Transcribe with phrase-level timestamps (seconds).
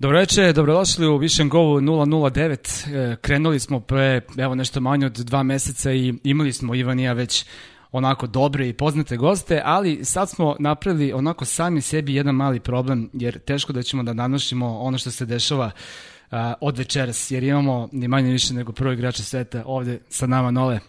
[0.00, 3.12] Dobroveče, dobrodošli u Vision Go 009.
[3.12, 7.02] E, krenuli smo pre, evo, nešto manje od dva meseca i imali smo Ivan i
[7.02, 7.44] ja već
[7.92, 13.10] onako dobre i poznate goste, ali sad smo napravili onako sami sebi jedan mali problem,
[13.12, 17.88] jer teško da ćemo da nanošimo ono što se dešava uh, od večeras, jer imamo
[17.92, 20.80] ni manje više nego prvo igrača sveta ovde sa nama Nole.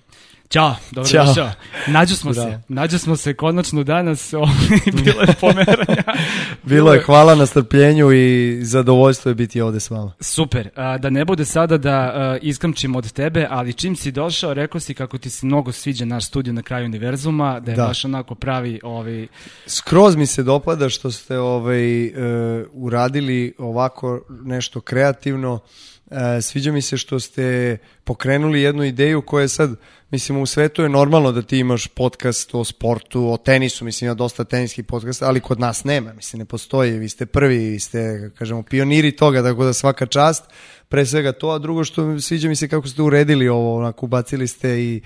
[0.49, 1.25] Ćao, dobro Ćao.
[1.25, 1.51] došao.
[1.87, 2.51] Nađu smo Bravo.
[2.51, 4.33] se, nađu smo se konačno danas,
[5.03, 6.03] bilo je pomeranja.
[6.63, 10.13] Bilo je hvala na strpljenju i zadovoljstvo je biti ovde s vama.
[10.19, 14.53] Super, a, da ne bude sada da a, iskamčim od tebe, ali čim si došao,
[14.53, 17.85] rekao si kako ti se mnogo sviđa naš studio na kraju univerzuma, da je Da.
[17.85, 19.27] baš onako pravi ovaj,
[19.67, 22.11] Skroz mi se dopada što ste ovaj, e,
[22.73, 25.59] uradili ovako nešto kreativno.
[26.11, 29.75] E, sviđa mi se što ste pokrenuli jednu ideju koja je sad,
[30.11, 34.13] mislim u svetu je normalno da ti imaš podcast o sportu, o tenisu, mislim ima
[34.13, 38.31] dosta teniskih podcasta, ali kod nas nema, mislim ne postoji, vi ste prvi, vi ste,
[38.37, 40.43] kažemo, pioniri toga, tako da svaka čast,
[40.89, 44.47] pre svega to, a drugo što sviđa mi se kako ste uredili ovo, onako ubacili
[44.47, 45.01] ste i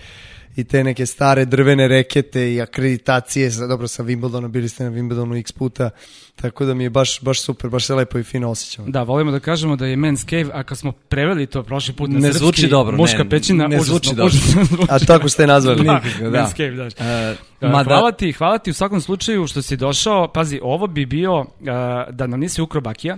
[0.56, 4.92] i te neke stare drvene rekete i akreditacije, sa, dobro sa Wimbledona, bili ste na
[4.92, 5.90] Wimbledonu x puta,
[6.36, 8.92] tako da mi je baš, baš super, baš se lepo i fino osjećam.
[8.92, 12.09] Da, volimo da kažemo da je Men's Cave, a kad smo preveli to prošli put
[12.09, 14.25] na Ne srpski, zvuči dobro, muška ne, pećina, ne užasno, zvuči dobro.
[14.25, 14.88] užasno zvuči.
[14.90, 15.84] A tako ste je nazvali.
[15.84, 16.40] Da, Nikako, da.
[16.40, 16.84] Men's Cave, da.
[16.84, 20.28] Uh, Uh, mada, Hvala ti, hvala ti u svakom slučaju što si došao.
[20.28, 21.45] Pazi, ovo bi bio, uh,
[22.12, 23.18] da nam nisi ukro bakija,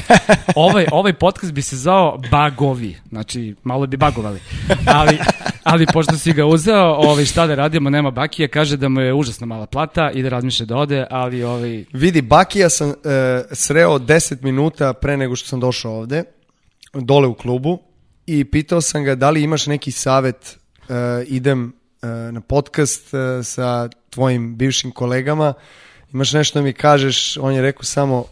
[0.54, 4.40] ovaj, ovaj podcast bi se zvao Bagovi, znači malo bi bagovali.
[4.86, 5.18] Ali,
[5.62, 9.14] ali pošto si ga uzeo, ovaj, šta da radimo, nema bakija, kaže da mu je
[9.14, 12.94] užasno mala plata i da razmišlja da ode, ali ovaj, Vidi, Bakija sam e,
[13.52, 16.24] sreo 10 minuta pre nego što sam došao ovde,
[16.94, 17.78] dole u klubu,
[18.26, 23.42] i pitao sam ga da li imaš neki savet, e, idem e, na podcast e,
[23.42, 25.54] sa tvojim bivšim kolegama,
[26.12, 28.24] imaš nešto da mi kažeš, on je rekao samo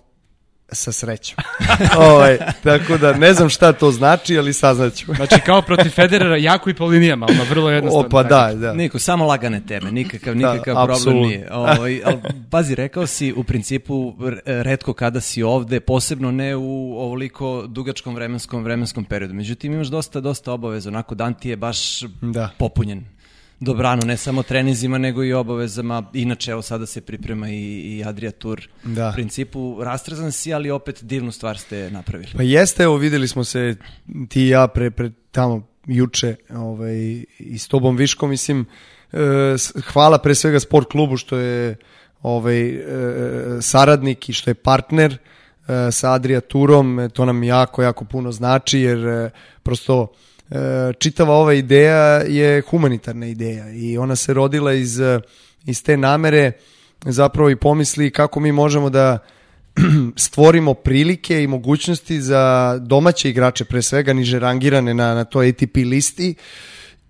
[0.73, 1.37] sa srećom.
[2.11, 5.07] ovaj, tako da ne znam šta to znači, ali saznaću.
[5.17, 8.07] znači kao protiv Federera, jako i po linijama, ono, vrlo jednostavno.
[8.07, 8.75] O, pa da, da.
[8.75, 11.27] Niko, samo lagane teme, nikakav, nikakav problem apsolutno.
[11.27, 11.49] nije.
[11.53, 12.13] Ovaj, al,
[12.51, 14.15] pazi, rekao si u principu
[14.47, 19.35] redko kada si ovde, posebno ne u ovoliko dugačkom vremenskom vremenskom periodu.
[19.35, 22.51] Međutim, imaš dosta, dosta obaveza, onako dan ti je baš Da.
[22.59, 23.05] popunjen.
[23.61, 26.11] Dobrano, ne samo trenizima, nego i obavezama.
[26.15, 28.69] Inače, evo sada se priprema i, i Adria Tour.
[28.85, 29.09] Da.
[29.09, 32.31] U principu, rastrezan si, ali opet divnu stvar ste napravili.
[32.37, 33.77] Pa jeste, evo videli smo se
[34.29, 38.67] ti i ja pre, pre tamo juče ovaj, i s tobom Viškom, mislim,
[39.13, 39.19] e,
[39.93, 41.77] hvala pre svega sport klubu što je
[42.23, 42.83] ovaj, e,
[43.61, 48.33] saradnik i što je partner e, sa Adria Turom, e, to nam jako, jako puno
[48.33, 49.31] znači jer e,
[49.63, 50.13] prosto
[50.99, 55.21] čitava ova ideja je humanitarna ideja i ona se rodila iz, e,
[55.65, 56.53] iz te namere
[57.05, 59.19] zapravo i pomisli kako mi možemo da
[60.17, 65.77] stvorimo prilike i mogućnosti za domaće igrače, pre svega niže rangirane na, na toj ATP
[65.77, 66.35] listi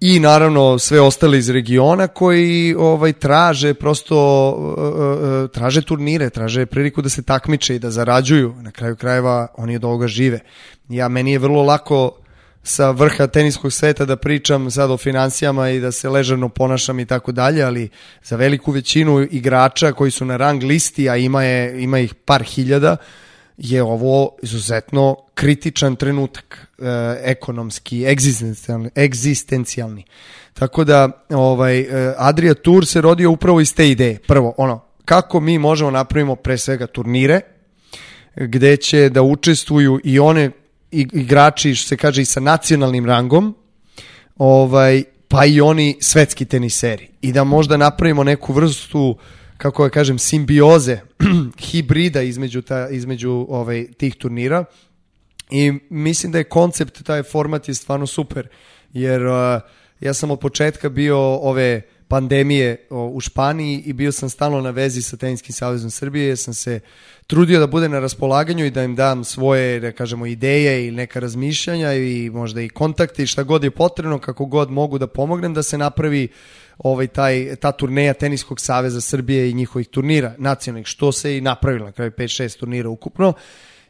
[0.00, 6.66] i naravno sve ostale iz regiona koji ovaj traže prosto uh, uh, traže turnire, traže
[6.66, 8.54] priliku da se takmiče i da zarađuju.
[8.60, 10.40] Na kraju krajeva oni od ovoga žive.
[10.88, 12.19] Ja meni je vrlo lako
[12.62, 17.06] sa vrha teniskog sveta da pričam sad o financijama i da se ležerno ponašam i
[17.06, 17.88] tako dalje, ali
[18.25, 22.43] za veliku većinu igrača koji su na rang listi, a ima, je, ima ih par
[22.43, 22.97] hiljada,
[23.59, 26.84] je ovo izuzetno kritičan trenutak, e,
[27.25, 30.04] ekonomski, egzistencijalni, egzistencijalni.
[30.53, 34.19] Tako da ovaj, e, Adria Tour se rodio upravo iz te ideje.
[34.19, 37.41] Prvo, ono, kako mi možemo napravimo pre svega turnire,
[38.37, 40.50] gde će da učestvuju i one
[40.90, 43.54] igrači, što se kaže, i sa nacionalnim rangom,
[44.36, 47.08] ovaj, pa i oni svetski teniseri.
[47.22, 49.16] I da možda napravimo neku vrstu,
[49.56, 50.98] kako ja kažem, simbioze,
[51.70, 54.64] hibrida između, ta, između ovaj, tih turnira.
[55.50, 58.48] I mislim da je koncept, taj format je stvarno super,
[58.92, 59.60] jer uh,
[60.00, 65.03] ja sam od početka bio ove pandemije u Španiji i bio sam stalno na vezi
[65.03, 66.80] sa Teniskim savezom Srbije, jer sam se
[67.27, 71.21] trudio da bude na raspolaganju i da im dam svoje, da kažemo, ideje ili neka
[71.21, 75.54] razmišljanja i možda i kontakte i šta god je potrebno, kako god mogu da pomognem
[75.54, 76.28] da se napravi
[76.78, 81.86] ovaj taj ta turneja teniskog saveza Srbije i njihovih turnira nacionalnih što se i napravilo
[81.86, 83.33] na kraju 5 6 turnira ukupno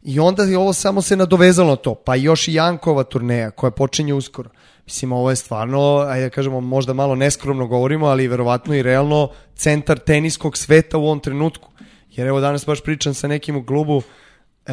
[0.03, 1.95] i onda je ovo samo se nadovezalo na to.
[1.95, 4.51] Pa još i Jankova turneja koja počinje uskoro.
[4.87, 9.31] Mislim ovo je stvarno ajde da kažemo možda malo neskromno govorimo ali verovatno i realno
[9.55, 11.71] centar teniskog sveta u ovom trenutku.
[12.11, 14.03] Jer evo danas baš pričam sa nekim u klubu
[14.67, 14.73] e,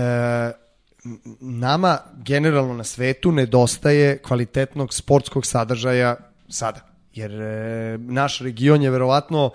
[1.40, 6.16] nama generalno na svetu nedostaje kvalitetnog sportskog sadržaja
[6.50, 6.82] sada.
[7.14, 9.52] jer e, naš region je verovatno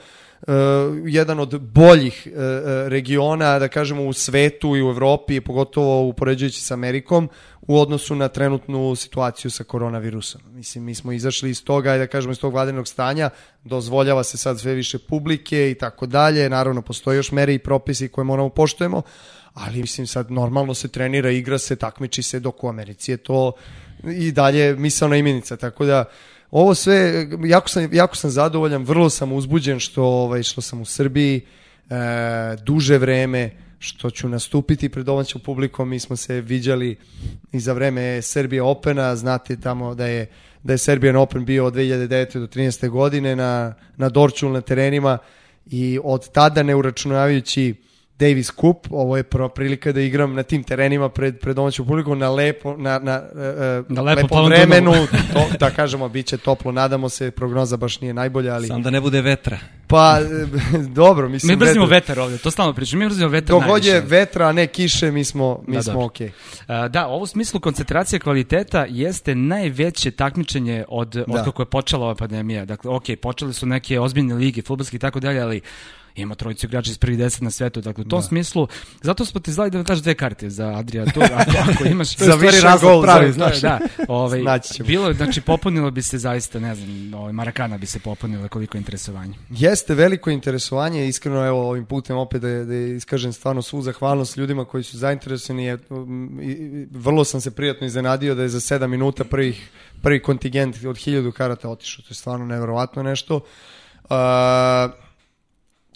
[1.06, 6.60] jedan od boljih e, e, regiona, da kažemo, u svetu i u Evropi, pogotovo upoređujući
[6.60, 7.28] sa Amerikom,
[7.60, 10.40] u odnosu na trenutnu situaciju sa koronavirusom.
[10.50, 13.30] Mislim, mi smo izašli iz toga, da kažemo, iz tog vladenog stanja,
[13.64, 18.08] dozvoljava se sad sve više publike i tako dalje, naravno, postoje još mere i propisi
[18.08, 19.02] koje moramo poštojemo,
[19.54, 23.52] ali mislim sad normalno se trenira, igra se, takmiči se, dok u Americi je to
[24.04, 26.04] i dalje misalna imenica, tako da
[26.52, 30.84] ovo sve, jako sam, jako sam zadovoljan, vrlo sam uzbuđen što, ovaj, što sam u
[30.84, 31.94] Srbiji e,
[32.62, 36.96] duže vreme, što ću nastupiti pred domaćom publikom, mi smo se viđali
[37.52, 40.26] i za vreme Serbije Opena, znate tamo da je
[40.62, 42.38] da je Serbian Open bio od 2009.
[42.38, 42.88] do 13.
[42.88, 45.18] godine na, na Dorčul na terenima
[45.66, 47.74] i od tada ne uračunavajući
[48.18, 52.14] Davis Cup, ovo je prva prilika da igram na tim terenima pred, pred domaću publiku
[52.14, 54.92] na lepo, na, na, uh, Na lepo lepom vremenu,
[55.32, 58.66] to, da kažemo, bit će toplo, nadamo se, prognoza baš nije najbolja, ali...
[58.66, 59.58] Sam da ne bude vetra.
[59.86, 61.58] Pa, e, dobro, mislim...
[61.58, 63.88] Mi mrzimo vetar- vetar ovde, to stalno pričam, mi mrzimo vetar Dok najviše.
[63.88, 66.06] je vetra, a ne kiše, mi smo, mi Da, smo dobro.
[66.06, 66.30] okej.
[66.66, 71.44] A, Da, ovo u smislu koncentracije kvaliteta jeste najveće takmičenje od, od Da.
[71.44, 72.64] kako je počela ova pandemija.
[72.64, 75.60] Dakle, ok, počele su neke ozbiljne lige, futbolske i tako dalje, ali
[76.14, 77.80] ima trojicu igrača iz prvih deset na svetu.
[77.80, 78.68] Dakle, u tom smislu,
[79.02, 82.14] zato smo ti zvali da daš dve karte za Adria Tour, ako, ako imaš...
[82.14, 83.60] To stvari više razlog pravi, za- znaš.
[83.60, 83.78] Da,
[84.08, 84.40] ovaj,
[84.86, 88.80] bilo, znači, popunilo bi se zaista, ne znam, ovaj, Marakana bi se popunila koliko je
[88.80, 89.34] interesovanje.
[89.50, 94.64] Jeste veliko interesovanje, iskreno evo ovim putem opet da, da iskažem stvarno svu zahvalnost ljudima
[94.64, 95.64] koji su zainteresovani.
[95.64, 96.40] Je, um,
[96.90, 99.70] vrlo sam se prijatno iznenadio da je za 7 minuta prvih,
[100.02, 102.02] prvi kontingent od 1000 karata otišao.
[102.02, 103.36] To je stvarno neverovatno nešto.
[103.36, 105.01] Uh,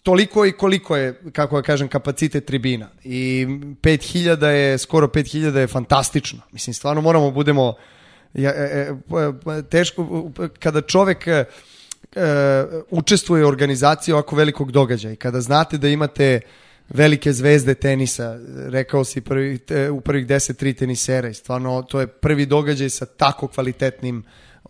[0.06, 2.88] toliko i koliko je, kako ja kažem, kapacitet tribina.
[3.04, 3.46] I
[3.82, 6.40] 5000 je, skoro 5000 je fantastično.
[6.52, 7.74] Mislim, stvarno moramo budemo
[8.34, 8.92] ja, e,
[9.58, 11.44] e, teško, kada čovek e, e,
[12.90, 16.40] učestvuje u organizaciji ovako velikog događaja i kada znate da imate
[16.88, 18.38] velike zvezde tenisa,
[18.68, 22.90] rekao si prvi, te, u prvih 10 tri tenisera i stvarno to je prvi događaj
[22.90, 24.22] sa tako kvalitetnim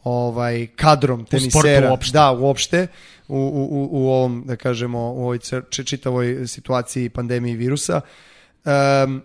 [0.06, 1.90] ovaj kadrom tenisera.
[1.90, 2.12] uopšte.
[2.12, 2.86] Da, uopšte
[3.28, 5.38] u, u, u, u ovom, da kažemo, u ovoj
[5.70, 8.00] čitavoj situaciji pandemiji virusa.
[8.64, 9.22] Um,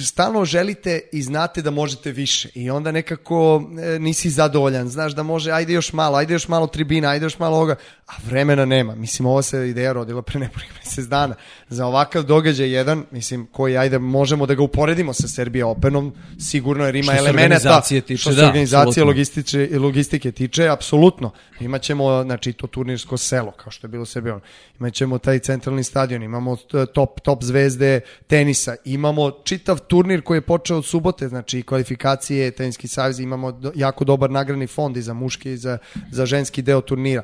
[0.00, 5.22] stalno želite i znate da možete više i onda nekako e, nisi zadovoljan, znaš da
[5.22, 7.76] može, ajde još malo, ajde još malo tribina, ajde još malo ovoga,
[8.06, 8.94] a vremena nema.
[8.94, 11.34] Mislim, ovo se ideja rodila pre nepunih mesec dana.
[11.68, 16.84] Za ovakav događaj jedan, mislim, koji, ajde, možemo da ga uporedimo sa Serbia Openom, sigurno
[16.84, 21.30] jer ima Što elemenata, tiče, što se da, organizacije logističe, logistike tiče, apsolutno.
[21.60, 24.40] Imaćemo, znači, to turnirsko selo, kao što je bilo Serbia.
[24.80, 26.56] Imaćemo taj centralni stadion, imamo
[26.94, 32.88] top, top zvezde tenisa, imamo čitav turnir koji je počeo od subote, znači kvalifikacije, teniski
[32.88, 35.78] savez, imamo jako dobar nagradni fond i za muški i za,
[36.10, 37.22] za ženski deo turnira.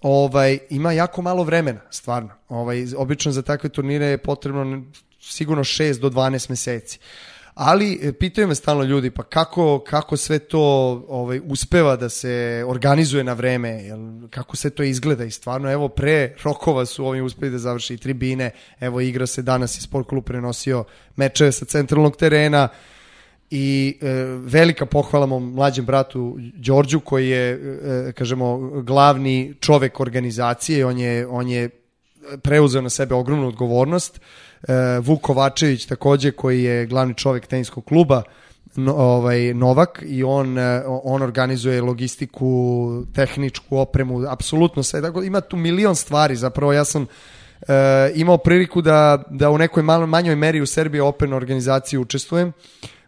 [0.00, 2.30] Ovaj, ima jako malo vremena, stvarno.
[2.48, 4.82] Ovaj, obično za takve turnire je potrebno
[5.20, 6.98] sigurno 6 do 12 meseci.
[7.54, 10.60] Ali e, pitaju me stalno ljudi, pa kako, kako sve to
[11.08, 13.98] ovaj, uspeva da se organizuje na vreme, jel,
[14.30, 15.24] kako sve to izgleda?
[15.24, 18.50] I stvarno, evo pre rokova su ovi uspeli da završi tribine,
[18.80, 20.84] evo igra se danas i sport klub prenosio
[21.16, 22.68] mečeve sa centralnog terena,
[23.54, 24.06] i e,
[24.44, 30.86] velika pohvala mom mlađem bratu Đorđu koji je e, kažemo glavni čovek organizacije.
[30.86, 31.68] On je on je
[32.42, 34.20] preuzeo na sebe ogromnu odgovornost.
[34.20, 34.51] e,
[35.02, 38.22] Vuk Kovačević takođe koji je glavni čovek teniskog kluba
[38.76, 45.02] no, ovaj Novak i on e, on organizuje logistiku, tehničku opremu, apsolutno sve.
[45.02, 46.36] Tako da ima tu milion stvari.
[46.36, 47.06] Zapravo ja sam
[47.68, 47.74] e,
[48.14, 52.52] imao priliku da da u nekoj malo manjoj meri u Serbiji Open organizaciji učestvujem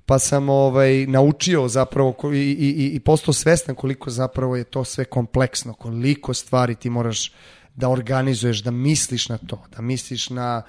[0.07, 5.05] pa sam ovaj naučio zapravo i, i, i- postao svestan koliko zapravo je to sve
[5.05, 7.33] kompleksno, koliko stvari ti moraš
[7.75, 10.63] da organizuješ, da misliš na to, da misliš na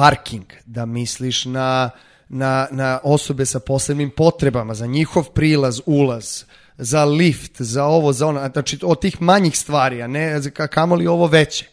[0.00, 1.90] parking, da misliš na,
[2.28, 6.44] na, na osobe sa posebnim potrebama, za njihov prilaz, ulaz,
[6.78, 10.40] za lift, za ovo, za ono, znači od tih manjih stvari, a ne
[10.70, 11.68] kamoli ovo veće.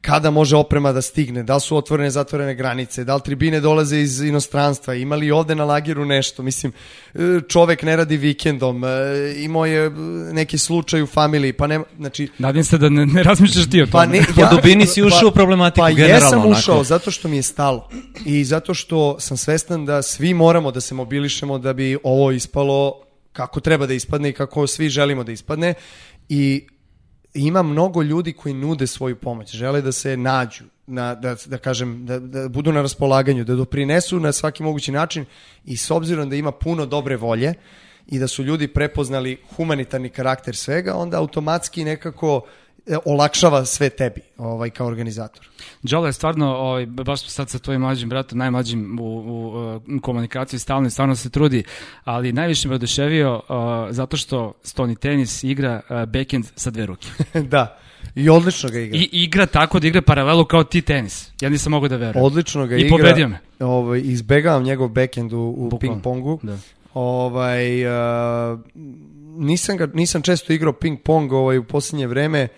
[0.00, 3.98] Kada može oprema da stigne, da li su otvorene, zatvorene granice, da li tribine dolaze
[3.98, 6.72] iz inostranstva, ima li ovde na lageru nešto, mislim,
[7.14, 8.88] e, čovek ne radi vikendom, e,
[9.36, 9.90] imao je
[10.32, 13.86] neki slučaj u familiji, pa nema, znači, Nadim se da ne, ne razmišljaš ti o
[13.86, 13.92] tome.
[13.92, 16.50] pa ne, Po dubini si ušao u problematiku pa generalno, jesam onako.
[16.50, 17.88] ušao zato što mi je stalo
[18.26, 22.94] i zato što sam svestan da svi moramo da se mobilišemo da bi ovo ispalo
[23.32, 25.74] kako treba da ispadne i kako svi želimo da ispadne
[26.28, 26.66] i
[27.34, 32.06] ima mnogo ljudi koji nude svoju pomoć, žele da se nađu, na, da, da kažem,
[32.06, 35.24] da, da budu na raspolaganju, da doprinesu na svaki mogući način
[35.64, 37.54] i s obzirom da ima puno dobre volje
[38.06, 42.40] i da su ljudi prepoznali humanitarni karakter svega, onda automatski nekako
[43.04, 45.48] olakšava sve tebi ovaj, kao organizator.
[45.82, 50.60] Đole je stvarno, ovaj, baš sad sa tvojim mlađim bratom, najmlađim u, u, u komunikaciji
[50.60, 51.64] stalno i stvarno se trudi,
[52.04, 53.44] ali najviše me oduševio uh,
[53.90, 57.08] zato što Stoni tenis igra uh, backhand sa dve ruke.
[57.52, 57.78] da,
[58.14, 58.98] i odlično ga igra.
[58.98, 61.30] I igra tako da igra paralelu kao ti tenis.
[61.40, 62.24] Ja nisam mogao da verujem.
[62.24, 62.96] Odlično ga I igra.
[62.96, 63.38] pobedio me.
[63.60, 66.38] Ovaj, izbegavam njegov backhand u, u ping-pongu.
[66.42, 66.58] Da.
[66.94, 68.60] Ovaj, uh,
[69.36, 72.48] nisam, ga, nisam često igrao ping-pong ovaj, u posljednje vreme,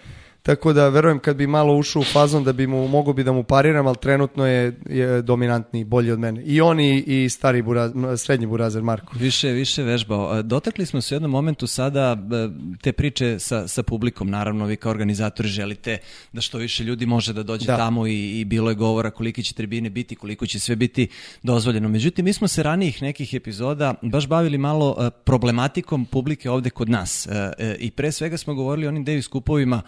[0.42, 3.32] tako da verujem kad bi malo ušao u fazon da bi mu mogo bi da
[3.32, 6.42] mu pariram, ali trenutno je, je dominantni, bolji od mene.
[6.42, 9.12] I on i, stari buraz, srednji burazer Marko.
[9.18, 10.42] Više, više vežbao.
[10.42, 12.49] Dotakli smo se u jednom momentu sada e,
[12.82, 14.30] te priče sa, sa publikom.
[14.30, 15.99] Naravno, vi kao organizatori želite
[16.32, 17.76] da što više ljudi može da dođe Da.
[17.76, 21.08] tamo i, i bilo je govora koliki će tribine biti, koliko će sve biti
[21.42, 21.88] dozvoljeno.
[21.88, 26.88] Međutim, mi smo se ranijih nekih epizoda baš bavili malo e, problematikom publike ovde kod
[26.88, 27.26] nas.
[27.26, 29.82] E, I pre svega smo govorili o onim Davis kupovima,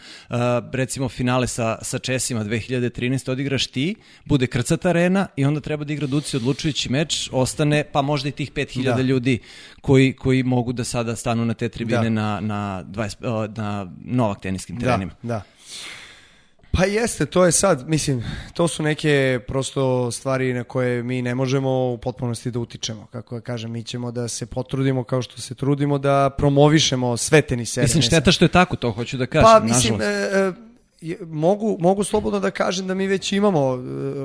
[0.73, 3.31] recimo finale sa, sa Česima 2013.
[3.31, 8.03] odigraš ti, bude krcata arena i onda treba da igra Duci odlučujući meč, ostane pa
[8.03, 9.03] možda i tih 5000 Da.
[9.03, 9.39] ljudi
[9.81, 12.11] koji, koji mogu da sada stanu na te tribine Da.
[12.11, 15.13] na, na, 20, o, na novak teniskim Da, terenima.
[15.23, 15.43] da.
[16.77, 21.35] Pa jeste, to je sad, mislim, to su neke prosto stvari na koje mi ne
[21.35, 23.07] možemo u potpunosti da utičemo.
[23.13, 27.43] Kako ja kažem, mi ćemo da se potrudimo kao što se trudimo da promovišemo sve
[27.43, 27.85] tenisere.
[27.85, 30.59] Mislim, šteta što je tako, to hoću da kažem, Pa mislim, nažalost.
[31.03, 33.75] e, e, mogu, mogu slobodno da kažem da mi već imamo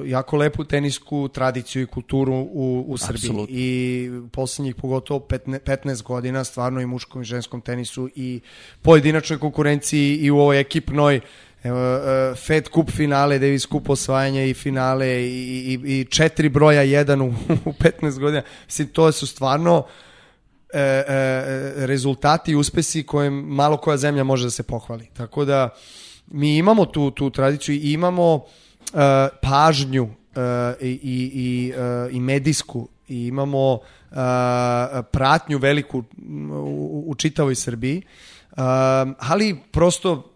[0.06, 3.30] e, jako lepu tenisku tradiciju i kulturu u, u Srbiji.
[3.30, 3.56] Apsolutno.
[3.58, 8.40] I poslednjih pogotovo 15, 15 godina stvarno i muškom i ženskom tenisu i
[8.82, 11.22] pojedinačnoj konkurenciji i u ovoj ekipnoj
[11.64, 16.82] Evo, e, Fed Cup finale, Davis Cup osvajanje i finale i, i, i četiri broja
[16.82, 17.28] jedan u,
[17.66, 18.42] u 15 godina.
[18.66, 19.86] Mislim, to su stvarno
[20.74, 21.06] e, e,
[21.86, 25.08] rezultati i uspesi koje malo koja zemlja može da se pohvali.
[25.14, 25.70] Tako da
[26.28, 28.46] mi imamo tu, tu tradiciju i imamo
[28.94, 31.00] e, pažnju e, i,
[31.34, 33.80] i, e, i medijsku i imamo
[34.12, 34.16] e,
[35.12, 37.98] pratnju veliku m, u, u čitavoj Srbiji.
[37.98, 38.04] E,
[39.20, 40.29] ali prosto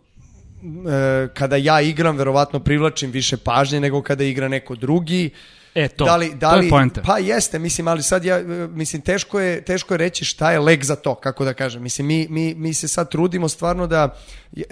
[1.34, 5.30] kada ja igram verovatno privlačim više pažnje nego kada igra neko drugi.
[5.76, 6.06] E, to.
[6.06, 7.02] Da li, da To je li, poenta.
[7.02, 10.60] Pa jeste, mislim, ali sad ja, e, mislim, teško je, teško je reći šta je
[10.60, 11.84] leg za to, kako da kažem.
[11.84, 14.16] Mislim, mi, mi, mi se sad trudimo stvarno da,
[14.56, 14.64] e,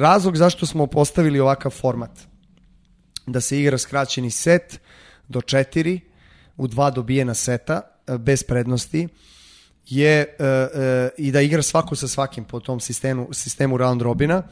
[0.00, 2.10] razlog zašto smo postavili ovakav format,
[3.26, 4.80] da se igra skraćeni set
[5.28, 6.00] do četiri,
[6.56, 9.08] u dva dobijena seta, e, bez prednosti,
[9.86, 14.42] je e, e, i da igra svako sa svakim po tom sistemu, sistemu round robina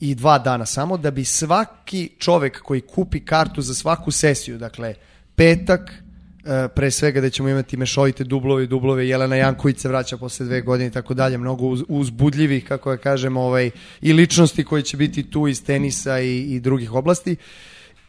[0.00, 4.94] i dva dana samo da bi svaki čovek koji kupi kartu za svaku sesiju, dakle
[5.34, 5.90] petak,
[6.44, 10.46] e, pre svega da ćemo imati mešovite dublove i dublove, Jelena Janković se vraća posle
[10.46, 14.82] dve godine i tako dalje, mnogo uz, uzbudljivih, kako ja kažem, ovaj, i ličnosti koje
[14.82, 17.36] će biti tu iz tenisa i, i drugih oblasti.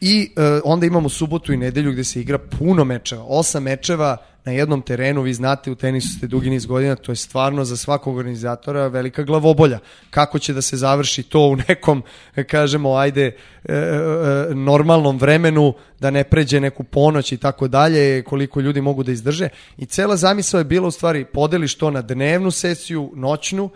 [0.01, 4.51] I e, onda imamo subotu i nedelju gde se igra puno mečeva, osam mečeva na
[4.51, 8.17] jednom terenu, vi znate u tenisu ste dugi niz godina, to je stvarno za svakog
[8.17, 9.79] organizatora velika glavobolja.
[10.09, 12.03] Kako će da se završi to u nekom,
[12.35, 18.23] e, kažemo, ajde, e, e, normalnom vremenu, da ne pređe neku ponoć i tako dalje,
[18.23, 19.49] koliko ljudi mogu da izdrže.
[19.77, 23.69] I cela zamisao je bila u stvari, podeliš to na dnevnu sesiju, noćnu,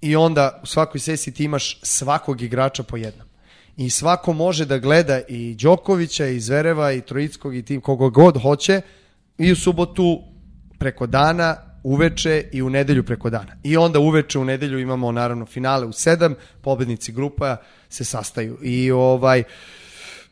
[0.00, 3.26] i onda u svakoj sesiji ti imaš svakog igrača po jednom
[3.76, 8.42] i svako može da gleda i Đokovića i Zvereva i Trojickog i tim kogo god
[8.42, 8.80] hoće
[9.38, 10.22] i u subotu
[10.78, 13.56] preko dana uveče i u nedelju preko dana.
[13.62, 17.56] I onda uveče u nedelju imamo naravno finale u sedam, pobednici grupa
[17.88, 18.58] se sastaju.
[18.62, 19.42] I ovaj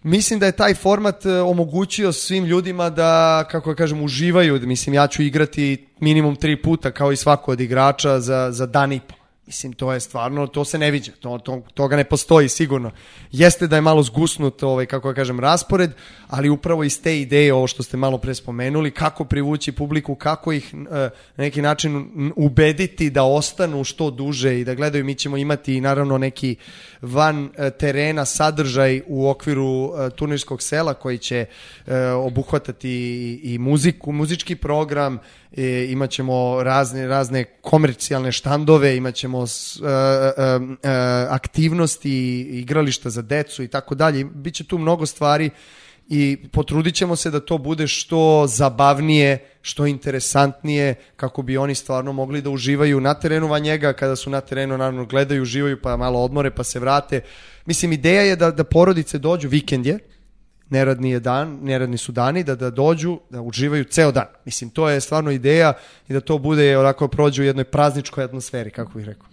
[0.05, 4.61] Mislim da je taj format e, omogućio svim ljudima da, kako ja kažem, uživaju.
[4.61, 8.93] Mislim, ja ću igrati minimum tri puta kao i svako od igrača za, za dan
[8.93, 9.24] i po.
[9.47, 12.91] Mislim, to je stvarno, to se ne viđa, to, to, toga ne postoji sigurno.
[13.33, 15.91] Jeste da je malo zgusnut, ovaj, kako ja kažem, raspored,
[16.29, 20.53] ali upravo iz te ideje, ovo što ste malo pre spomenuli, kako privući publiku, kako
[20.53, 25.37] ih e, na neki način ubediti da ostanu što duže i da gledaju, mi ćemo
[25.37, 26.57] imati naravno neki
[27.05, 31.47] van e, terena sadržaj u okviru e, turnirskog sela koji će
[31.87, 32.91] e, obuhvatati
[33.43, 35.19] i, muziku, muzički program,
[35.57, 39.45] e, imat ćemo razne, razne komercijalne štandove, imat ćemo
[41.29, 44.25] aktivnosti, igrališta za decu i tako dalje.
[44.25, 45.51] Biće tu mnogo stvari
[46.09, 52.13] i potrudit ćemo se da to bude što zabavnije, što interesantnije, kako bi oni stvarno
[52.13, 55.97] mogli da uživaju na terenu van njega, kada su na terenu naravno gledaju, uživaju, pa
[55.97, 57.21] malo odmore, pa se vrate.
[57.67, 59.99] Mislim, ideja je da, da porodice dođu, vikend je,
[60.71, 64.27] neradni je dan, neradni su dani, da, da dođu, da uživaju ceo dan.
[64.45, 65.73] Mislim, to je stvarno ideja
[66.09, 69.27] i da to bude onako prođe u jednoj prazničkoj atmosferi, kako bih rekao.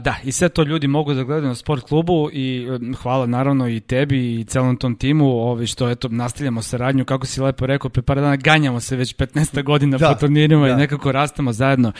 [0.00, 2.66] Da, i sve to ljudi mogu da gledaju na sport klubu i
[3.02, 7.40] hvala naravno i tebi i celom tom timu ovi što eto nastavljamo saradnju kako si
[7.40, 10.72] lepo rekao pre par dana ganjamo se već 15 godina Da, po turnirima da.
[10.72, 11.92] i nekako rastamo zajedno.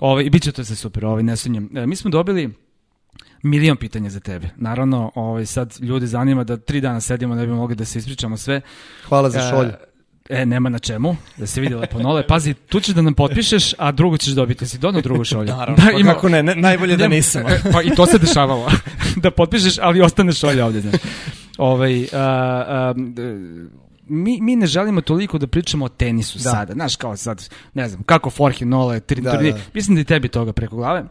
[0.00, 1.68] Ovaj i biće to sve super, ovaj ne sumnjam.
[1.76, 2.50] E, mi smo dobili
[3.42, 4.48] milion pitanja za tebe.
[4.56, 8.36] Naravno, ovaj sad ljudi zanima da tri dana sedimo ne bi mogli da se ispričamo
[8.36, 8.60] sve.
[9.08, 9.68] Hvala za šolju.
[9.68, 9.91] E,
[10.30, 12.26] nema na čemu, da se vidi lepo nole.
[12.26, 14.66] Pazi, tu ćeš da nam potpišeš, a drugo ćeš dobiti.
[14.66, 15.46] Si donao drugu šolju?
[15.46, 17.42] Naravno, pa kako ne, ne, najbolje da nisam.
[17.42, 18.70] e, Pa i to se dešavalo.
[19.16, 20.94] da potpišeš, ali ostane šolja ovdje, znaš.
[21.58, 22.94] Ovaj, a, a,
[24.04, 26.50] mi, mi ne želimo toliko da pričamo o tenisu Da.
[26.50, 26.72] sada.
[26.72, 29.58] Znaš, kao sad, ne znam, kako Forhe, Nole, tri, Da, tri- da.
[29.74, 31.04] mislim da i tebi toga preko glave.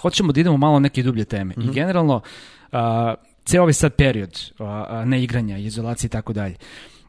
[0.00, 1.54] Hoćemo da idemo malo neke dublje teme.
[1.58, 1.68] Mhm.
[1.68, 2.20] I generalno,
[2.72, 6.54] a, ceo ovaj sad period a, a, neigranja, izolacije i tako dalje,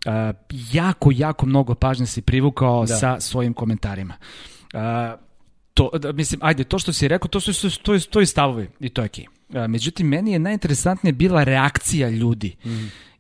[0.06, 0.34] a,
[0.72, 2.96] jako, jako mnogo pažnje si privukao Da.
[2.96, 4.14] sa svojim komentarima.
[4.74, 5.16] A,
[5.74, 8.26] to, da, mislim, ajde, to što si rekao, to su, su to, je- to je
[8.26, 9.26] stavovi i to je okej.
[9.54, 12.56] A, Međutim, meni je najinteresantnije bila reakcija ljudi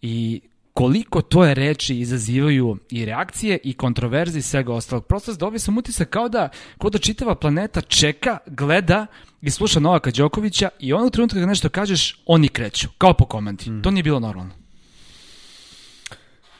[0.01, 0.41] i
[0.73, 5.05] koliko to je reči izazivaju i reakcije i kontroverze i svega ostalog.
[5.05, 9.05] Prosto dobio sam utisak kao da, kao da čitava planeta čeka, gleda
[9.41, 13.65] i sluša Novaka Đokovića i onog trenutka kada nešto kažeš, oni kreću, kao po komandi.
[13.81, 14.53] To nije bilo normalno.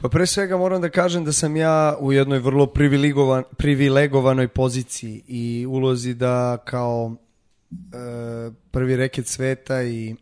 [0.03, 5.24] Pa pre svega moram da kažem da sam ja u jednoj vrlo privilegovan, privilegovanoj poziciji
[5.27, 7.15] i ulozi da kao
[7.72, 10.15] e, prvi reket sveta i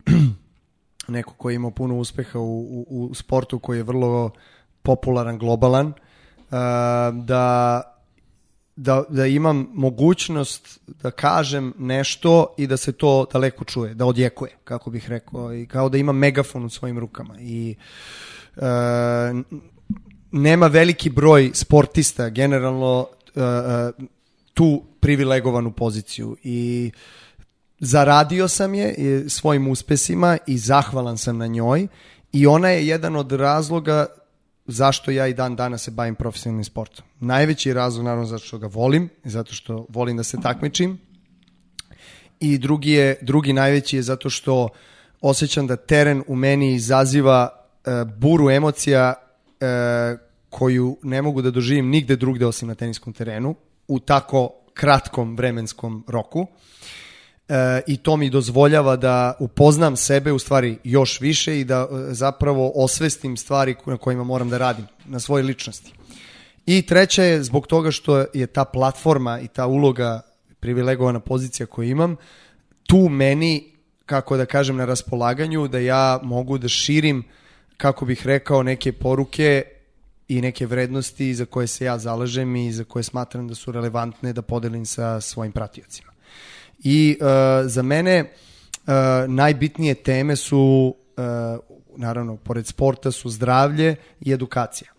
[1.08, 4.30] neko ko je imao puno uspeha u, u, u sportu koji je vrlo
[4.82, 5.92] popularan, globalan, e,
[7.12, 7.82] da,
[8.76, 14.56] da, da imam mogućnost da kažem nešto i da se to daleko čuje, da odjekuje,
[14.64, 17.34] kako bih rekao, i kao da imam megafon u svojim rukama.
[17.40, 17.74] I
[18.56, 19.71] e,
[20.32, 23.92] nema veliki broj sportista generalno e, e,
[24.54, 26.36] tu privilegovanu poziciju.
[26.42, 26.90] I
[27.78, 31.86] zaradio sam je e, svojim uspesima i zahvalan sam na njoj.
[32.32, 34.06] I ona je jedan od razloga
[34.66, 37.04] zašto ja i dan danas se bavim profesionalnim sportom.
[37.20, 40.98] Najveći razlog naravno zato što ga volim, zato što volim da se takmičim.
[42.40, 44.68] I drugi, je, drugi najveći je zato što
[45.20, 47.48] osjećam da teren u meni izaziva
[47.84, 49.14] e, buru emocija
[49.62, 50.16] e,
[50.50, 53.54] koju ne mogu da doživim nigde drugde osim na teniskom terenu
[53.88, 56.46] u tako kratkom vremenskom roku
[57.48, 62.14] e, i to mi dozvoljava da upoznam sebe u stvari još više i da e,
[62.14, 65.92] zapravo osvestim stvari na kojima moram da radim na svojoj ličnosti.
[66.66, 70.20] I treća je zbog toga što je ta platforma i ta uloga
[70.60, 72.16] privilegovana pozicija koju imam
[72.86, 73.72] tu meni
[74.06, 77.24] kako da kažem na raspolaganju da ja mogu da širim
[77.82, 79.64] kako bih rekao neke poruke
[80.28, 84.32] i neke vrednosti za koje se ja zalažem i za koje smatram da su relevantne
[84.32, 86.12] da podelim sa svojim pratiocima.
[86.78, 87.26] I uh,
[87.66, 88.92] za mene uh,
[89.28, 91.24] najbitnije teme su uh,
[91.96, 94.92] naravno pored sporta su zdravlje i edukacija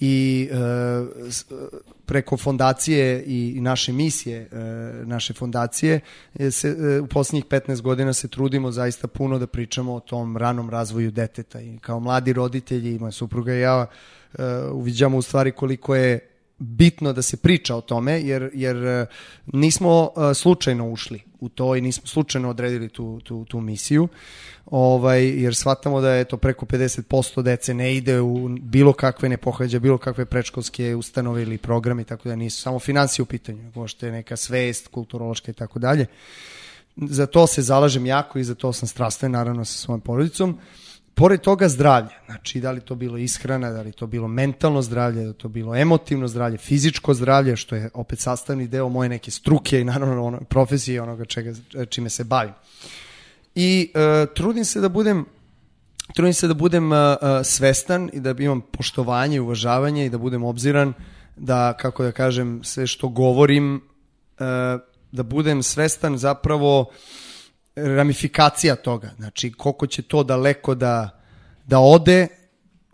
[0.00, 0.56] i e,
[1.30, 1.44] s-
[2.06, 4.56] preko fondacije i naše misije e,
[5.04, 6.00] naše fondacije
[6.34, 10.36] e, se, e, u poslednjih 15 godina se trudimo zaista puno da pričamo o tom
[10.36, 11.60] ranom razvoju deteta.
[11.60, 13.86] I kao mladi roditelji moja supruga i ja
[14.38, 16.18] e, uviđamo u stvari koliko je
[16.58, 19.06] bitno da se priča o tome jer, jer e,
[19.46, 24.08] nismo e, slučajno ušli u to i nismo slučajno odredili tu, tu, tu misiju
[24.66, 29.36] ovaj, jer shvatamo da je to preko 50% dece ne ide u bilo kakve, ne
[29.36, 33.88] pohađa bilo kakve predškolske ustanove ili programe, tako da nisu samo financije u pitanju, nego
[33.88, 36.06] što je neka svest, kulturološka i tako dalje.
[36.96, 40.58] Za to se zalažem jako i za to sam strastven naravno sa svojom porodicom.
[41.14, 45.22] Pored toga zdravlje, znači da li to bilo ishrana, da li to bilo mentalno zdravlje,
[45.22, 49.30] da li to bilo emotivno zdravlje, fizičko zdravlje, što je opet sastavni deo moje neke
[49.30, 51.52] struke i naravno ono, profesije onoga čega,
[51.88, 52.54] čime se bavim.
[53.54, 55.26] I e, trudim se da budem
[56.12, 60.18] trudim se da budem uh, uh, svestan i da imam poštovanje i uvažavanje i da
[60.18, 60.92] budem obziran
[61.36, 64.80] da, kako da kažem, sve što govorim, uh,
[65.12, 66.90] da budem svestan zapravo
[67.76, 69.10] ramifikacija toga.
[69.16, 71.10] Znači, koliko će to daleko da,
[71.66, 72.26] da ode,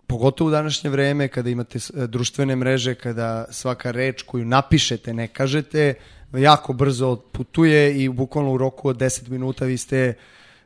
[0.07, 5.27] pogotovo u današnje vreme, kada imate e, društvene mreže, kada svaka reč koju napišete, ne
[5.27, 5.93] kažete,
[6.33, 10.13] jako brzo putuje i bukvalno u roku od 10 minuta vi ste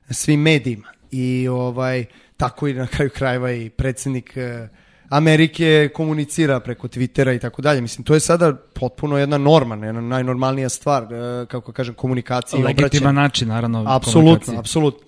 [0.10, 0.88] svim medijima.
[1.12, 2.06] I ovaj,
[2.38, 4.68] tako i na kraju krajeva i predsednik e,
[5.10, 7.82] Amerike komunicira preko Twittera i tako dalje.
[7.82, 12.62] Mislim, to je sada potpuno jedna norma, jedna najnormalnija stvar, e, kako kažem, komunikacija i
[12.62, 12.84] obraćanja.
[12.84, 13.84] Legitiman način, naravno.
[13.88, 14.60] Apsolutno, komunikacije.
[14.60, 15.08] apsolutno.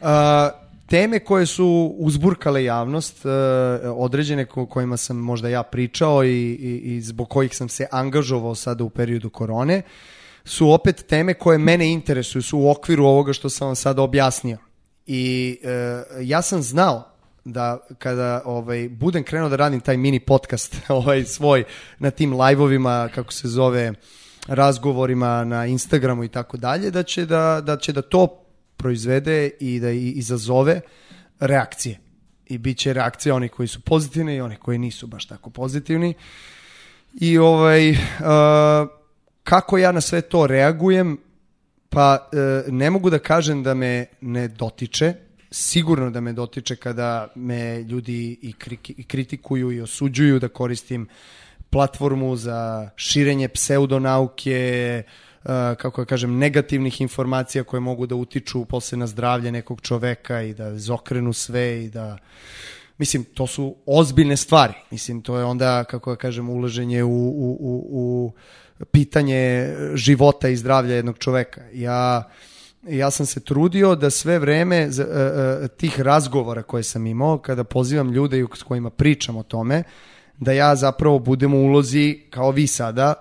[0.00, 3.28] Uh, teme koje su uzburkale javnost, e,
[3.88, 8.54] određene ko, kojima sam možda ja pričao i, i, i zbog kojih sam se angažovao
[8.54, 9.82] sada u periodu korone,
[10.44, 14.58] su opet teme koje mene interesuju, su u okviru ovoga što sam vam sada objasnio.
[15.06, 17.11] I e, ja sam znao
[17.44, 21.64] da kada ovaj budem krenuo da radim taj mini podcast ovaj svoj
[21.98, 23.92] na tim live-ovima kako se zove
[24.46, 28.42] razgovorima na Instagramu i tako dalje da će da da će da to
[28.76, 30.80] proizvede i da izazove
[31.40, 31.98] reakcije.
[32.46, 36.14] I bit će reakcije oni koji su pozitivni i oni koji nisu baš tako pozitivni.
[37.20, 37.96] I ovaj, uh,
[39.44, 41.18] kako ja na sve to reagujem,
[41.88, 45.14] pa uh, ne mogu da kažem da me ne dotiče,
[45.52, 48.54] sigurno da me dotiče kada me ljudi i,
[48.96, 51.08] i kritikuju i osuđuju da koristim
[51.70, 55.02] platformu za širenje pseudonauke,
[55.76, 60.54] kako da kažem, negativnih informacija koje mogu da utiču posle na zdravlje nekog čoveka i
[60.54, 62.18] da zokrenu sve i da...
[62.98, 64.74] Mislim, to su ozbiljne stvari.
[64.90, 68.32] Mislim, to je onda, kako da kažem, ulaženje u, u, u, u
[68.90, 71.62] pitanje života i zdravlja jednog čoveka.
[71.72, 72.30] Ja,
[72.88, 77.64] ja sam se trudio da sve vreme uh, uh, tih razgovora koje sam imao, kada
[77.64, 79.82] pozivam ljude s kojima pričam o tome,
[80.38, 83.14] da ja zapravo budem u ulozi, kao vi sada,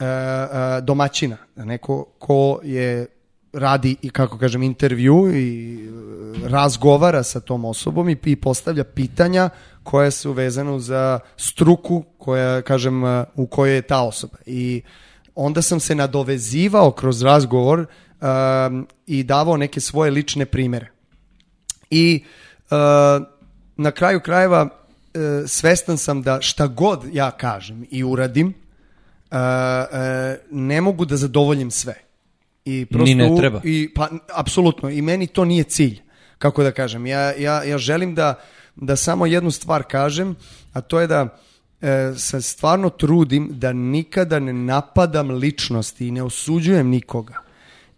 [0.00, 3.06] E, e, domaćina, neko ko je
[3.52, 9.50] radi i kako kažem intervju i e, razgovara sa tom osobom i, i postavlja pitanja
[9.82, 13.02] koja su vezana za struku koja kažem
[13.34, 14.36] u kojoj je ta osoba.
[14.46, 14.82] I
[15.34, 17.86] onda sam se nadovezivao kroz razgovor
[18.20, 20.90] um, i davao neke svoje lične primere
[21.90, 22.24] i
[22.70, 23.26] uh,
[23.76, 28.54] na kraju krajeva uh, svestan sam da šta god ja kažem i uradim
[29.30, 29.36] uh,
[30.50, 31.94] ne mogu da zadovoljim sve.
[32.64, 33.60] I prosto, Ni ne treba.
[33.64, 36.00] I, pa, apsolutno, i meni to nije cilj,
[36.38, 37.06] kako da kažem.
[37.06, 38.34] Ja, ja, ja želim da,
[38.76, 40.36] da samo jednu stvar kažem,
[40.72, 41.38] a to je da
[41.80, 47.49] e, se stvarno trudim da nikada ne napadam ličnosti i ne osuđujem nikoga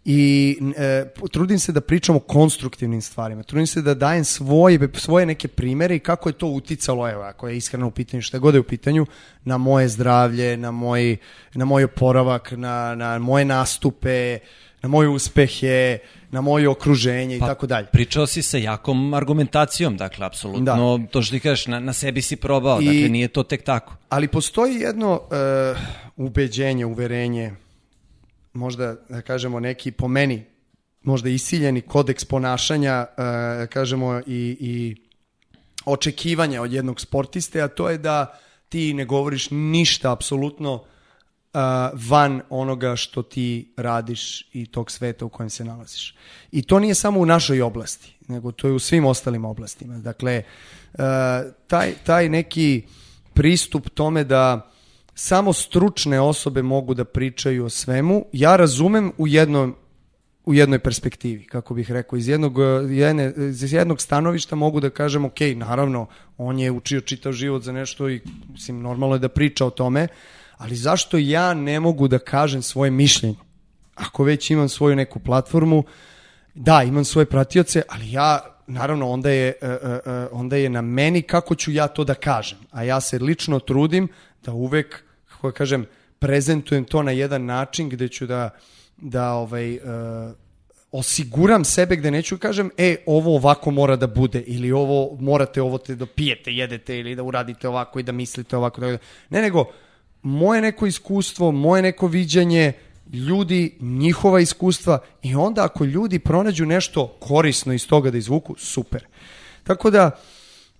[0.05, 5.25] i e, trudim se da pričam o konstruktivnim stvarima, trudim se da dajem svoje, svoje
[5.25, 8.53] neke primere i kako je to uticalo, evo, ako je iskreno u pitanju, šta god
[8.53, 9.05] je u pitanju,
[9.45, 11.17] na moje zdravlje, na moj,
[11.53, 14.39] na moj oporavak, na, na moje nastupe,
[14.81, 15.97] na moje uspehe,
[16.31, 17.87] na moje okruženje pa, i tako dalje.
[17.87, 21.07] Pričao si sa jakom argumentacijom, dakle, apsolutno, da.
[21.11, 23.95] to što ti kažeš, na, na sebi si probao, I, dakle, nije to tek tako.
[24.09, 27.51] Ali postoji jedno uh, ubeđenje, uverenje,
[28.53, 30.53] možda da kažemo neki po meni
[31.03, 34.95] možda isiljeni kodeks ponašanja uh, kažemo i, i
[35.85, 38.39] očekivanja od jednog sportiste, a to je da
[38.69, 40.81] ti ne govoriš ništa apsolutno uh,
[42.09, 46.15] van onoga što ti radiš i tog sveta u kojem se nalaziš.
[46.51, 49.97] I to nije samo u našoj oblasti, nego to je u svim ostalim oblastima.
[49.97, 50.43] Dakle,
[50.93, 50.99] uh,
[51.67, 52.83] taj, taj neki
[53.33, 54.72] pristup tome da
[55.15, 58.25] samo stručne osobe mogu da pričaju o svemu.
[58.31, 59.75] Ja razumem u jednom
[60.45, 62.57] u jednoj perspektivi, kako bih rekao, iz jednog,
[62.89, 67.71] jedne, iz jednog stanovišta mogu da kažem, ok, naravno, on je učio čitav život za
[67.71, 70.07] nešto i mislim, normalno je da priča o tome,
[70.57, 73.35] ali zašto ja ne mogu da kažem svoje mišljenje?
[73.95, 75.83] Ako već imam svoju neku platformu,
[76.53, 81.21] da, imam svoje pratioce, ali ja, naravno, onda je, uh, uh, onda je na meni
[81.21, 82.57] kako ću ja to da kažem.
[82.71, 84.07] A ja se lično trudim
[84.45, 85.85] da uvek, kako da kažem,
[86.19, 88.49] prezentujem to na jedan način gde ću da,
[88.97, 89.81] da ovaj, uh,
[90.93, 95.77] osiguram sebe gde neću kažem, e, ovo ovako mora da bude, ili ovo morate ovo
[95.77, 98.81] te da pijete, jedete, ili da uradite ovako i da mislite ovako.
[98.81, 98.97] Da...
[99.29, 99.65] Ne, nego,
[100.21, 102.73] moje neko iskustvo, moje neko viđanje,
[103.13, 109.05] ljudi, njihova iskustva i onda ako ljudi pronađu nešto korisno iz toga da izvuku, super.
[109.63, 110.13] Tako da, uh,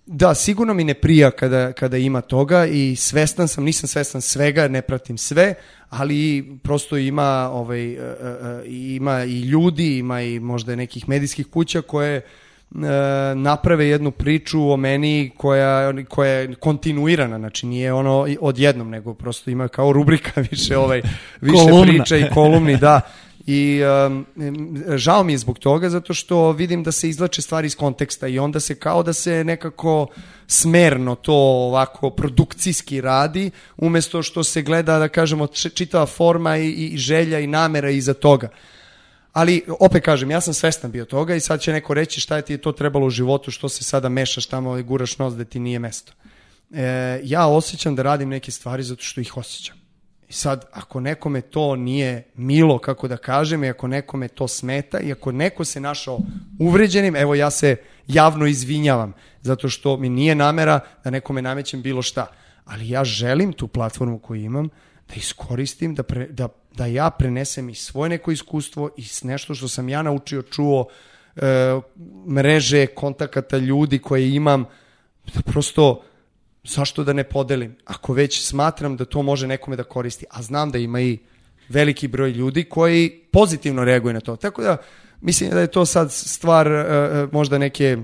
[0.06, 4.68] Da, sigurno mi ne prija kada, kada ima toga i svestan sam, nisam svestan svega,
[4.68, 5.54] ne pratim sve,
[5.88, 11.46] ali prosto ima, ovaj, e, e, e, ima i ljudi, ima i možda nekih medijskih
[11.46, 12.20] kuća koje
[13.34, 19.50] naprave jednu priču o meni koja, koja je kontinuirana, znači nije ono odjednom, nego prosto
[19.50, 21.02] ima kao rubrika više ovaj
[21.40, 21.92] više Kolumna.
[21.92, 23.00] priča i kolumni, da.
[23.46, 24.26] I um,
[24.96, 28.38] žao mi je zbog toga zato što vidim da se izlače stvari iz konteksta i
[28.38, 30.06] onda se kao da se nekako
[30.46, 36.98] smerno to ovako produkcijski radi umesto što se gleda da kažemo čitava forma i, i
[36.98, 38.48] želja i namera iza toga.
[39.34, 42.42] Ali opet kažem, ja sam svestan bio toga i sad će neko reći šta je
[42.42, 45.58] ti to trebalo u životu, što se sada mešaš tamo i guraš nos da ti
[45.58, 46.12] nije mesto.
[46.72, 49.76] E, ja osjećam da radim neke stvari zato što ih osjećam.
[50.28, 55.00] I sad, ako nekome to nije milo, kako da kažem, i ako nekome to smeta,
[55.00, 56.18] i ako neko se našao
[56.58, 62.02] uvređenim, evo ja se javno izvinjavam, zato što mi nije namera da nekome namećem bilo
[62.02, 62.26] šta.
[62.64, 64.68] Ali ja želim tu platformu koju imam
[65.08, 69.68] da iskoristim, da, pre, da, da ja prenesem i svoje neko iskustvo i nešto što
[69.68, 70.86] sam ja naučio, čuo,
[71.36, 71.80] e,
[72.28, 74.64] mreže, kontakata ljudi koje imam,
[75.34, 76.02] da prosto
[76.64, 77.76] zašto da ne podelim?
[77.84, 81.18] Ako već smatram da to može nekome da koristi, a znam da ima i
[81.68, 84.36] veliki broj ljudi koji pozitivno reaguju na to.
[84.36, 84.76] Tako da
[85.20, 87.98] mislim da je to sad stvar uh, možda neke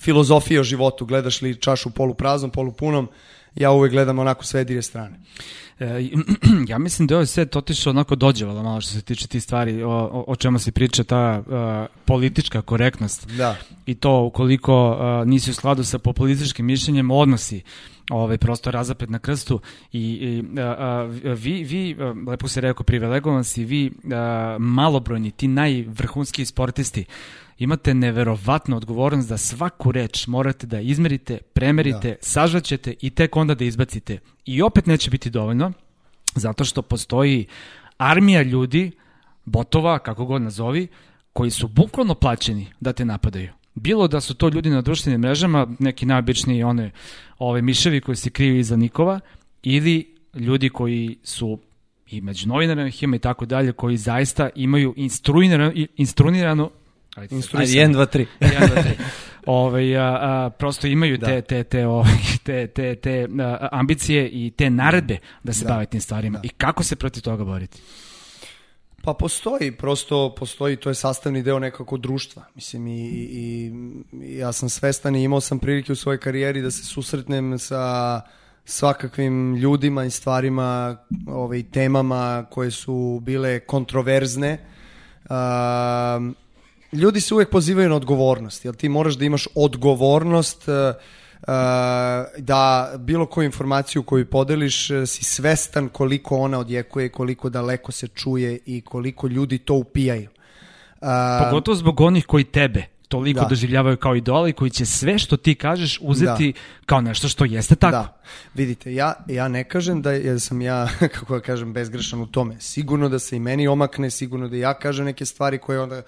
[0.00, 1.06] filozofije o životu.
[1.06, 3.08] Gledaš li čašu polupraznom, polupunom,
[3.54, 5.20] ja uvek gledam onako sve dire strane.
[5.80, 6.10] E,
[6.68, 9.82] ja mislim da je ovaj set otišao onako dođevalo malo što se tiče ti stvari
[9.82, 13.56] o, o, o čemu se priča ta uh, politička korektnost da.
[13.86, 17.62] i to ukoliko uh, nisi u skladu sa populističkim mišljenjem odnosi
[18.10, 19.60] ovaj prosto razapet na krstu
[19.92, 26.44] i, i a, vi vi lepo se rekao privilegovan si vi a, malobrojni ti najvrhunski
[26.44, 27.04] sportisti
[27.58, 32.16] imate neverovatnu odgovornost da svaku reč morate da izmerite, premerite, da.
[32.20, 34.18] sažvaćete i tek onda da izbacite.
[34.44, 35.72] I opet neće biti dovoljno,
[36.34, 37.46] zato što postoji
[37.98, 38.90] armija ljudi,
[39.44, 40.88] botova, kako god nazovi,
[41.32, 43.57] koji su bukvalno plaćeni da te napadaju.
[43.80, 46.90] Bilo da su to ljudi na društvenim mrežama, neki najobičniji one
[47.38, 49.20] ove miševi koji se kriju iza nikova,
[49.62, 51.58] ili ljudi koji su
[52.06, 56.70] i među novinarima ima i tako dalje, koji zaista imaju instruirano, instruirano
[57.16, 58.26] Ajde, Ajde 1, 2, 3.
[58.40, 58.82] 1, 2, 3.
[59.46, 61.26] Ove, a, a, prosto imaju da.
[61.26, 62.10] te, te, te, ove,
[62.42, 65.72] te, te, te a, ambicije i te naredbe da se da.
[65.72, 66.38] bave tim stvarima.
[66.38, 66.46] Da.
[66.46, 67.78] I kako se protiv toga boriti?
[69.02, 72.42] Pa postoji, prosto postoji, to je sastavni deo nekako društva.
[72.54, 73.00] Mislim, i,
[73.32, 73.72] i,
[74.38, 78.20] ja sam svestan i imao sam prilike u svojoj karijeri da se susretnem sa
[78.64, 84.58] svakakvim ljudima i stvarima, ovaj, temama koje su bile kontroverzne.
[85.24, 85.34] Uh,
[86.92, 90.74] ljudi se uvek pozivaju na odgovornost, jel ti moraš da imaš odgovornost uh,
[92.38, 98.08] da bilo koju informaciju koju podeliš uh, si svestan koliko ona odjekuje, koliko daleko se
[98.08, 100.28] čuje i koliko ljudi to upijaju.
[101.00, 101.08] Uh,
[101.44, 103.46] Pogotovo zbog onih koji tebe toliko da.
[103.46, 106.58] doživljavaju kao idola i koji će sve što ti kažeš uzeti da.
[106.86, 107.92] kao nešto što jeste tako.
[107.92, 108.20] Da.
[108.54, 112.56] Vidite, ja, ja ne kažem da je, sam ja, kako da kažem, bezgrešan u tome.
[112.60, 116.02] Sigurno da se i meni omakne, sigurno da ja kažem neke stvari koje onda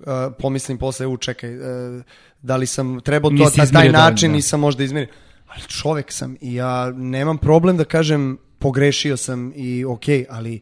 [0.00, 2.02] uh, pomislim posle, u čekaj, uh,
[2.42, 4.36] da li sam trebao to na taj način, da.
[4.36, 5.08] nisam možda izmerio.
[5.48, 10.60] Ali čovek sam i ja nemam problem da kažem pogrešio sam i ok, ali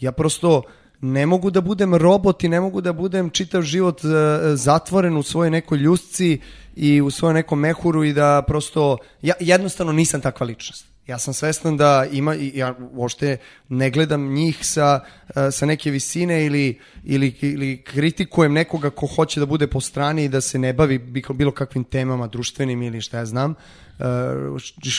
[0.00, 0.62] ja prosto
[1.00, 4.10] ne mogu da budem robot i ne mogu da budem čitav život uh,
[4.54, 6.40] zatvoren u svojoj nekoj ljusci
[6.76, 10.87] i u svojoj nekom mehuru i da prosto, ja jednostavno nisam takva ličnost.
[11.08, 13.36] Ja sam svestan da ima, ja uopšte
[13.68, 15.00] ne gledam njih sa,
[15.36, 20.24] e, sa neke visine ili, ili, ili kritikujem nekoga ko hoće da bude po strani
[20.24, 20.98] i da se ne bavi
[21.34, 23.54] bilo kakvim temama društvenim ili šta ja znam,
[23.98, 24.04] e,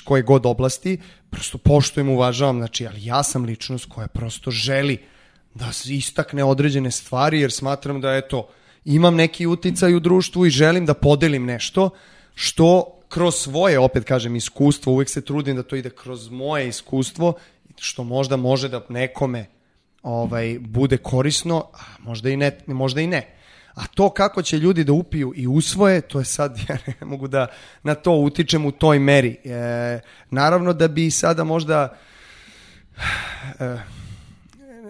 [0.05, 0.97] koje god oblasti,
[1.29, 4.97] prosto poštujem, uvažavam, znači, ali ja sam ličnost koja prosto želi
[5.53, 8.49] da istakne određene stvari, jer smatram da, eto,
[8.85, 11.89] imam neki uticaj u društvu i želim da podelim nešto
[12.35, 17.33] što kroz svoje, opet kažem, iskustvo, uvek se trudim da to ide kroz moje iskustvo,
[17.77, 19.45] što možda može da nekome
[20.03, 23.35] ovaj bude korisno, a možda i ne, možda i ne.
[23.73, 27.27] A to kako će ljudi da upiju i usvoje, to je sad, ja ne mogu
[27.27, 27.47] da
[27.83, 29.37] na to utičem u toj meri.
[29.43, 31.97] E, naravno da bi sada možda
[33.59, 33.77] e,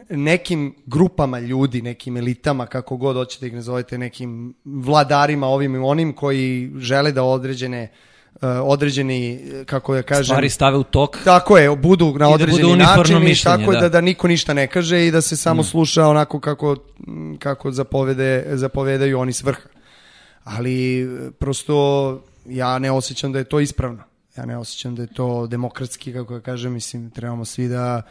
[0.09, 6.13] nekim grupama ljudi, nekim elitama, kako god hoćete ih nazovete, nekim vladarima ovim i onim
[6.13, 7.91] koji žele da određene
[8.41, 10.25] određeni, kako ja kažem...
[10.25, 11.17] Stvari stave u tok.
[11.23, 13.79] Tako je, budu na da određeni da način i tako da.
[13.79, 13.89] da.
[13.89, 15.65] da niko ništa ne kaže i da se samo mm.
[15.65, 16.75] sluša onako kako,
[17.39, 19.69] kako zapovede, zapovedaju oni s vrha.
[20.43, 21.07] Ali
[21.39, 24.03] prosto ja ne osjećam da je to ispravno.
[24.37, 28.01] Ja ne osjećam da je to demokratski, kako ja kažem, mislim, trebamo svi da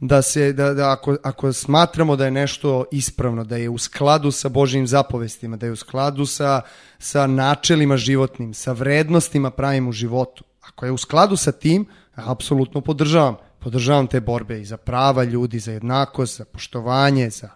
[0.00, 4.30] da se da, da ako, ako smatramo da je nešto ispravno, da je u skladu
[4.30, 6.60] sa Božjim zapovestima, da je u skladu sa,
[6.98, 12.80] sa načelima životnim, sa vrednostima pravim u životu, ako je u skladu sa tim, apsolutno
[12.80, 13.36] podržavam.
[13.58, 17.48] Podržavam te borbe i za prava ljudi, za jednakost, za poštovanje, za,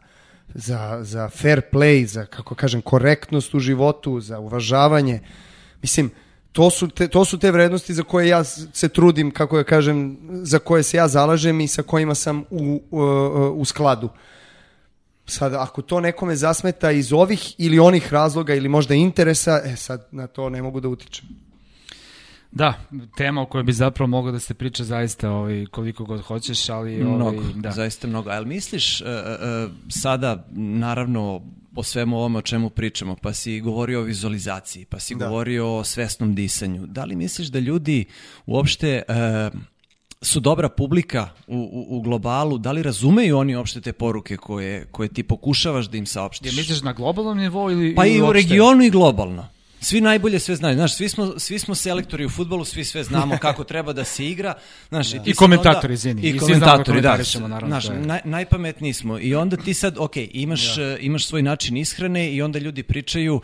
[0.55, 5.21] za, za fair play, za, kako kažem, korektnost u životu, za uvažavanje.
[5.83, 6.11] Mislim,
[6.53, 10.17] to su, te, to su te vrednosti za koje ja se trudim, kako ja kažem,
[10.31, 13.01] za koje se ja zalažem i sa kojima sam u, u,
[13.55, 14.09] u skladu.
[15.27, 20.09] Sad, ako to nekome zasmeta iz ovih ili onih razloga ili možda interesa, e sad
[20.11, 21.29] na to ne mogu da utičem.
[22.51, 22.75] Da,
[23.17, 26.97] tema o kojoj bi zapravo moglo da se priča zaista ovaj, koliko god hoćeš, ali...
[26.97, 27.71] Mnogo, ovaj, da.
[27.71, 28.31] zaista mnogo.
[28.31, 31.43] Ali misliš, uh, uh, sada, naravno,
[31.79, 35.27] o svemu ovome o čemu pričamo, pa si govorio o vizualizaciji, pa si Da.
[35.27, 36.87] govorio o svesnom disanju.
[36.87, 38.05] Da li misliš da ljudi
[38.47, 39.03] uopšte e,
[40.23, 44.85] su dobra publika u, u, u globalu, da li razumeju oni uopšte te poruke koje,
[44.87, 46.57] koje ti pokušavaš da im Je saopštiš?
[46.57, 48.43] misliš na globalnom nivou ili Pa ili i u uopšte?
[48.43, 49.47] regionu i globalno.
[49.81, 50.75] Svi najbolje sve znaju.
[50.75, 54.27] Znaš, svi smo, svi smo selektori u futbolu, svi sve znamo kako treba da se
[54.27, 54.55] igra.
[54.89, 56.23] Znaš, ti I sad komentatori, izvini.
[56.23, 57.19] I I da komentatori, da.
[57.49, 58.01] naravno, Znaš, je.
[58.01, 59.19] naj, najpametniji smo.
[59.19, 63.35] I onda ti sad, ok, imaš, eh, imaš svoj način ishrane i onda ljudi pričaju,
[63.35, 63.43] uh,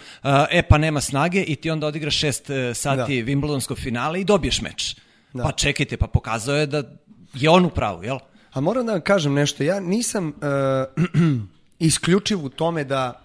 [0.51, 3.31] e pa nema snage i ti onda odigraš šest eh, sati Da.
[3.33, 4.97] Wimbledonsko finale i dobiješ meč.
[5.33, 5.43] Da.
[5.43, 6.83] Pa čekajte, pa pokazao je da
[7.35, 8.19] je on u pravu, jel?
[8.53, 11.05] A moram da vam kažem nešto, ja nisam uh,
[11.79, 13.24] isključiv u tome da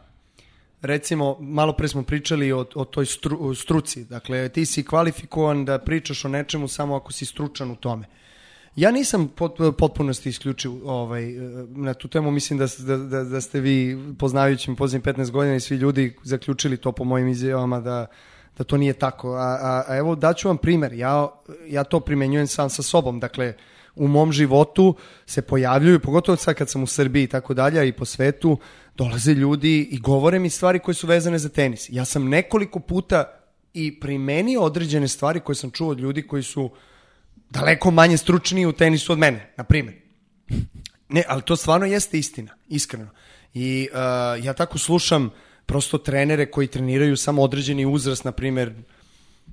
[0.82, 5.66] recimo, malo pre smo pričali o, o toj stru, o struci, dakle ti si kvalifikovan
[5.66, 8.06] da pričaš o nečemu samo ako si stručan u tome.
[8.76, 11.34] Ja nisam pot, potpunosti isključiv ovaj,
[11.68, 15.56] na tu temu, mislim da, da, da, da ste vi poznavajući me posljednjih 15 godina
[15.56, 18.06] i svi ljudi zaključili to po mojim izjavama da,
[18.58, 19.34] da to nije tako.
[19.34, 21.28] A, a, a evo daću vam primer, ja,
[21.68, 23.54] ja to primenjujem sam sa sobom, dakle
[23.96, 27.92] u mom životu se pojavljuju, pogotovo sad kad sam u Srbiji i tako dalje, i
[27.92, 28.58] po svetu,
[29.00, 31.88] dolaze ljudi i govore mi stvari koje su vezane za tenis.
[31.90, 33.24] Ja sam nekoliko puta
[33.74, 36.70] i primenio određene stvari koje sam čuo od ljudi koji su
[37.50, 39.96] daleko manje stručniji u tenisu od mene, na primjer.
[41.10, 43.10] Ne, ali to stvarno jeste istina, iskreno.
[43.54, 45.32] I uh, ja tako slušam
[45.66, 48.74] prosto trenere koji treniraju samo određeni uzrast, na primjer,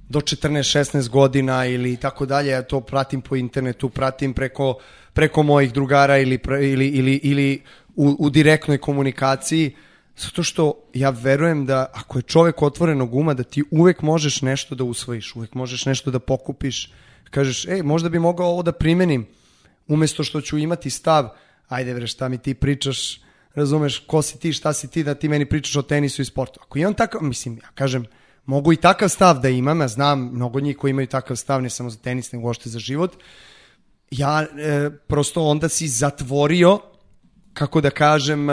[0.09, 4.79] do 14-16 godina ili tako dalje, ja to pratim po internetu, pratim preko,
[5.13, 7.63] preko mojih drugara ili, pre- ili, ili, ili
[7.97, 9.77] u, u direktnoj komunikaciji,
[10.17, 14.75] zato što ja verujem da ako je čovek otvorenog uma, da ti uvek možeš nešto
[14.75, 16.93] da usvojiš, uvek možeš nešto da pokupiš,
[17.31, 19.27] kažeš, ej, možda bi mogao ovo da primenim,
[19.89, 21.29] umesto što ću imati stav,
[21.69, 23.21] ajde bre, šta mi ti pričaš,
[23.55, 26.61] razumeš, ko si ti, šta si ti, da ti meni pričaš o tenisu i sportu.
[26.63, 28.05] Ako imam takav, mislim, ja kažem,
[28.47, 31.71] mogu i takav stav da imam, ja znam mnogo njih koji imaju takav stav, ne
[31.71, 33.17] samo za tenis, nego uopšte za život,
[34.11, 36.81] ja e, prosto onda si zatvorio,
[37.59, 38.49] kako da kažem,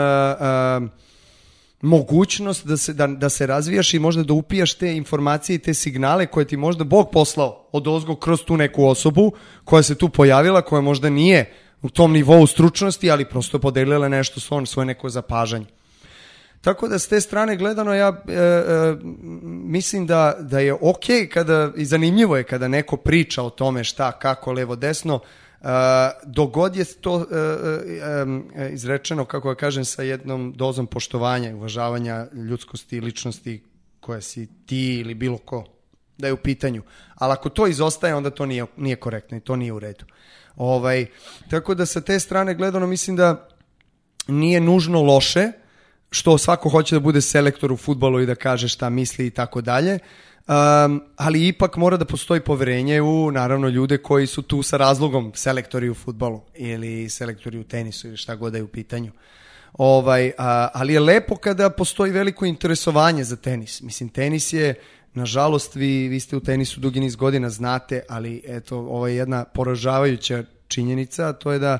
[1.84, 5.74] mogućnost da se, da, da se razvijaš i možda da upijaš te informacije i te
[5.74, 9.32] signale koje ti možda Bog poslao od ozgo kroz tu neku osobu
[9.64, 14.40] koja se tu pojavila, koja možda nije u tom nivou stručnosti, ali prosto podelila nešto
[14.40, 15.66] svoje, svoje neko zapažanje.
[16.60, 18.96] Tako da s te strane gledano ja e, e,
[19.44, 24.12] mislim da, da je ok kada, i zanimljivo je kada neko priča o tome šta,
[24.12, 25.20] kako, levo, desno,
[26.24, 31.54] dogod je to e, e, e, izrečeno, kako ja kažem, sa jednom dozom poštovanja i
[31.54, 33.62] uvažavanja ljudskosti i ličnosti
[34.00, 35.64] koja si ti ili bilo ko
[36.18, 36.82] da je u pitanju.
[37.14, 40.04] Ali ako to izostaje, onda to nije, nije korektno i to nije u redu.
[40.56, 41.06] Ovaj,
[41.50, 43.48] tako da sa te strane gledano mislim da
[44.28, 45.52] nije nužno loše,
[46.10, 49.60] što svako hoće da bude selektor u futbolu i da kaže šta misli i tako
[49.60, 49.98] dalje.
[50.46, 55.32] Um, ali ipak mora da postoji poverenje u naravno ljude koji su tu sa razlogom
[55.34, 59.12] selektori u futbolu ili selektori u tenisu ili šta god da je u pitanju.
[59.72, 63.82] Ovaj, a, ali je lepo kada postoji veliko interesovanje za tenis.
[63.82, 64.74] Mislim, tenis je,
[65.14, 69.44] nažalost, vi, vi ste u tenisu dugi niz godina, znate, ali eto, ovo je jedna
[69.44, 71.78] poražavajuća činjenica, to je da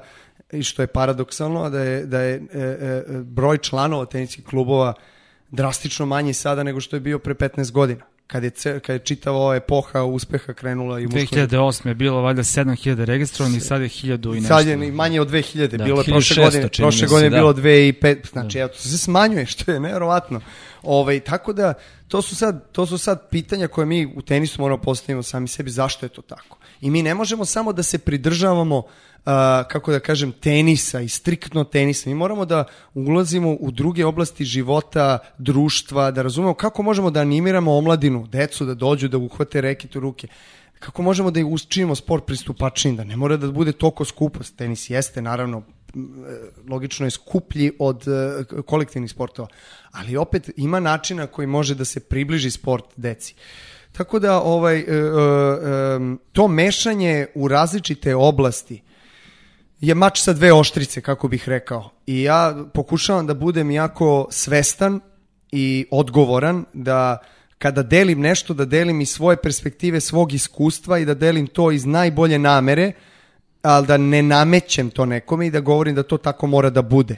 [0.52, 4.94] i što je paradoksalno, da je, da je e, e, broj članova teniskih klubova
[5.50, 8.04] drastično manji sada nego što je bio pre 15 godina.
[8.26, 11.94] Kad je, ce, kad je čitava ova epoha uspeha krenula i u muškom 2008 je
[11.94, 14.48] bilo valjda 7000 registrovanih, sad je 1000 i nešto.
[14.48, 17.36] Sad je manje od 2000, Da, bilo je prošle 1600 godine, prošle godine je da.
[17.36, 20.40] bilo 2005, znači evo, to se smanjuje, što je nevjerovatno.
[20.82, 21.74] Ovaj, tako da,
[22.08, 25.70] to su, sad, to su sad pitanja koje mi u tenisu moramo postavimo sami sebi,
[25.70, 26.58] zašto je to tako.
[26.80, 28.84] I mi ne možemo samo da se pridržavamo uh,
[29.68, 32.08] kako da kažem, tenisa i striktno tenisa.
[32.08, 37.76] Mi moramo da ulazimo u druge oblasti života, društva, da razumemo kako možemo da animiramo
[37.76, 40.28] omladinu, decu da dođu, da uhvate reket u ruke.
[40.78, 44.40] Kako možemo da učinimo sport pristupačnim, da ne mora da bude toliko skupo.
[44.56, 45.62] Tenis jeste, naravno,
[46.68, 49.48] logično je skuplji od e, kolektivnih sportova,
[49.90, 53.34] ali opet ima načina koji može da se približi sport deci.
[53.92, 54.86] Tako da ovaj, e, e,
[56.32, 58.82] to mešanje u različite oblasti
[59.84, 61.90] je mač sa dve oštrice, kako bih rekao.
[62.06, 65.00] I ja pokušavam da budem jako svestan
[65.52, 67.18] i odgovoran da
[67.58, 71.86] kada delim nešto, da delim iz svoje perspektive, svog iskustva i da delim to iz
[71.86, 72.92] najbolje namere,
[73.62, 77.16] ali da ne namećem to nekome i da govorim da to tako mora da bude.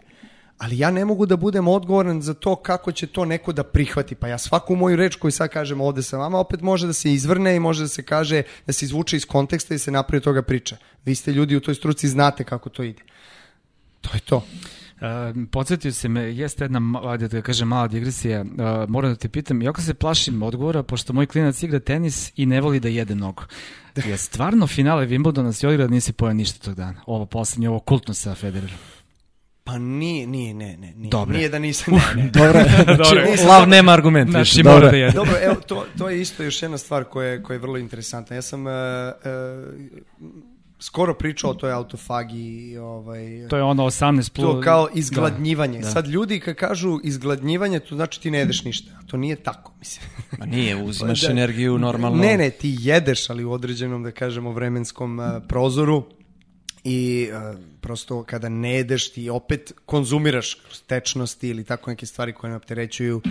[0.59, 4.15] Ali ja ne mogu da budem odgovoran za to kako će to neko da prihvati.
[4.15, 7.13] Pa ja svaku moju reč koju sad kažem ovde sa vama, opet može da se
[7.13, 10.43] izvrne i može da se kaže, da se izvuče iz konteksta i se napravi toga
[10.43, 10.77] priča.
[11.05, 13.03] Vi ste ljudi u toj struci, znate kako to ide.
[14.01, 14.37] To je to.
[14.37, 18.41] Uh, podsjetio se me, jeste jedna, ajde da kažem, mala digresija.
[18.41, 18.49] Uh,
[18.89, 22.61] moram da te pitam, jako se plašim odgovora, pošto moj klinac igra tenis i ne
[22.61, 23.43] voli da jede mnogo.
[24.09, 27.03] Je stvarno finale Wimbledona si odigrao da nisi pojao ništa tog dana?
[27.07, 28.79] Ovo poslednje, ovo kultno sa Federerom.
[29.67, 31.37] Pa nije, nije, ne, ne, nije, Dobre.
[31.37, 32.31] nije da nisam, ne, ne.
[32.31, 33.05] Dobro, Dobro.
[33.05, 34.31] znači, lav nema argument.
[34.31, 34.63] Znači, više.
[34.63, 34.91] mora Dobro.
[34.91, 35.13] da jede.
[35.13, 38.37] Dobro, evo, to, to je isto još jedna stvar koja je, koja je vrlo interesantna.
[38.37, 40.33] Ja sam uh, uh,
[40.79, 44.47] skoro pričao o toj autofagiji, ovaj, To je ono 18 plus...
[44.47, 45.79] to kao izgladnjivanje.
[45.79, 45.91] Da, da.
[45.91, 48.93] Sad ljudi kad kažu izgladnjivanje, to znači ti ne jedeš ništa.
[49.07, 50.07] To nije tako, mislim.
[50.39, 51.31] Ma nije, uzimaš Da.
[51.31, 52.23] energiju normalno.
[52.23, 56.05] Ne, ne, ti jedeš, ali u određenom, da kažemo, vremenskom uh, prozoru
[56.89, 62.51] i uh, prosto kada ne jedeš ti opet konzumiraš tečnosti ili tako neke stvari koje
[62.51, 63.23] ne opterećuju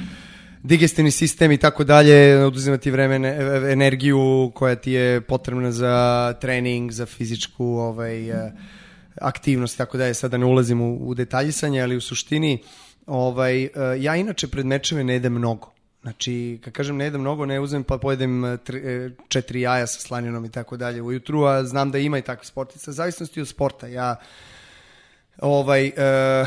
[0.63, 6.33] digestivni sistem i tako dalje, oduzima ti vreme, e, energiju koja ti je potrebna za
[6.41, 8.31] trening, za fizičku ovaj,
[9.21, 10.13] aktivnost i tako dalje.
[10.13, 12.63] Sada ne ulazim u, u detaljisanje, ali u suštini
[13.05, 15.74] ovaj, ja inače pred mečeve ne jedem mnogo.
[16.05, 19.87] Znači, kad kažem ne jedem mnogo, ne uzmem pa pojedem e, tri, e, četiri jaja
[19.87, 22.91] sa slaninom i tako dalje ujutru, a znam da ima i takvih sportica.
[22.91, 23.87] Zavisnosti od sporta.
[23.87, 24.15] Ja
[25.41, 26.45] ovaj, e,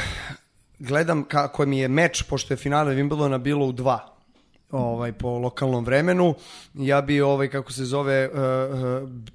[0.78, 4.14] gledam kako mi je meč, pošto je finale Wimbledona bilo u dva
[4.70, 6.34] ovaj po lokalnom vremenu
[6.74, 8.30] ja bi ovaj kako se zove e,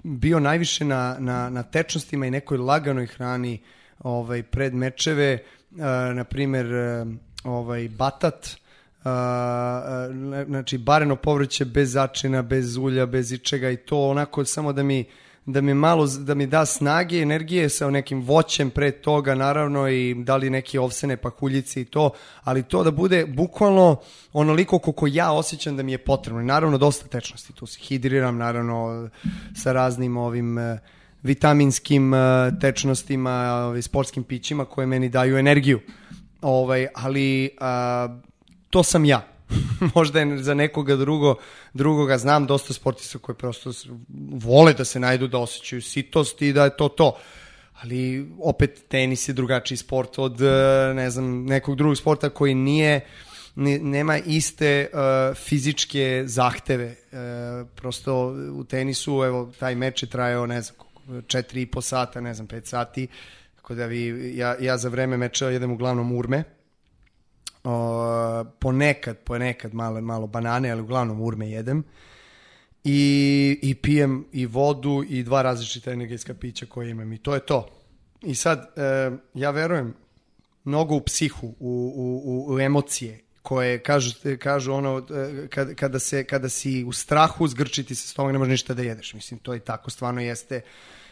[0.03, 3.61] bio najviše na, na, na tečnostima i nekoj laganoj hrani
[3.99, 5.37] ovaj pred mečeve
[6.13, 6.67] na primer
[7.43, 8.62] ovaj batat
[10.47, 15.05] znači bareno povrće bez začina, bez ulja, bez ičega i to onako samo da mi
[15.45, 20.13] da mi malo da mi da snage, energije sa nekim voćem pre toga naravno i
[20.13, 22.11] da li neke ovsene pahuljice i to,
[22.43, 23.95] ali to da bude bukvalno
[24.33, 26.41] onoliko koliko ja osjećam da mi je potrebno.
[26.41, 29.09] Naravno dosta tečnosti, tu se hidriram naravno
[29.55, 30.79] sa raznim ovim eh,
[31.23, 32.19] vitaminskim eh,
[32.61, 35.79] tečnostima, ovaj, sportskim pićima koje meni daju energiju.
[36.41, 38.17] Ovaj, ali a,
[38.73, 39.21] to sam ja.
[39.95, 41.35] Možda je za nekoga drugo,
[41.73, 43.71] drugoga znam dosta sportista koji prosto
[44.33, 47.17] vole da se najdu, da osjećaju sitost i da je to to.
[47.81, 53.01] Ali opet tenis je drugačiji sport od e, ne znam, nekog drugog sporta koji nije
[53.55, 56.95] ni- nema iste uh, fizičke zahteve.
[57.11, 60.77] Uh, prosto u tenisu, evo, taj meč je trajao, ne znam,
[61.27, 63.07] četiri i po sata, ne znam, pet sati.
[63.55, 66.43] Tako da vi, ja, ja za vreme meča jedem uglavnom urme.
[67.63, 71.83] O, ponekad, ponekad malo, malo banane, ali uglavnom urme jedem.
[72.83, 77.13] I, I pijem i vodu i dva različita energetska pića koje imam.
[77.13, 77.67] I to je to.
[78.21, 79.93] I sad, e, ja verujem
[80.63, 81.53] mnogo u psihu, u,
[82.25, 87.47] u, u, emocije koje kažu, kažu ono, e, kad, kada, se, kada si u strahu
[87.47, 89.13] zgrčiti se stomak, ne možeš ništa da jedeš.
[89.13, 90.61] Mislim, to i tako stvarno jeste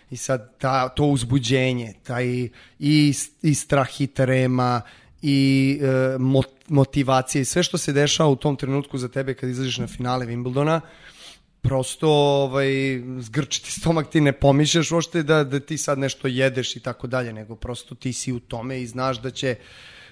[0.10, 2.50] i sad ta, to uzbuđenje, taj
[2.80, 4.82] i, i strah i trema
[5.22, 5.86] i e,
[6.18, 9.88] mot- motivacija i sve što se dešava u tom trenutku za tebe kad izađeš na
[9.88, 10.80] finale Wimbledona,
[11.62, 12.72] prosto ovaj,
[13.20, 17.34] zgrčiti stomak ti ne pomišljaš uopšte da, da ti sad nešto jedeš i tako dalje,
[17.34, 19.56] nego prosto ti si u tome i znaš da će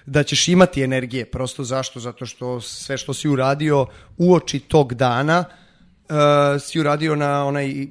[0.06, 1.24] da ćeš imati energije.
[1.24, 2.00] Prosto zašto?
[2.00, 3.86] Zato što sve što si uradio
[4.18, 6.16] uoči tog dana uh,
[6.62, 7.86] si uradio na onaj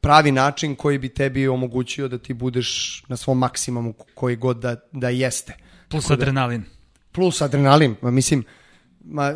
[0.00, 4.76] pravi način koji bi tebi omogućio da ti budeš na svom maksimumu koji god da,
[4.92, 5.63] da jeste.
[5.88, 6.64] Plus Tako da- adrenalin.
[7.12, 8.44] plus adrenalin, ma, mislim,
[9.04, 9.32] ma,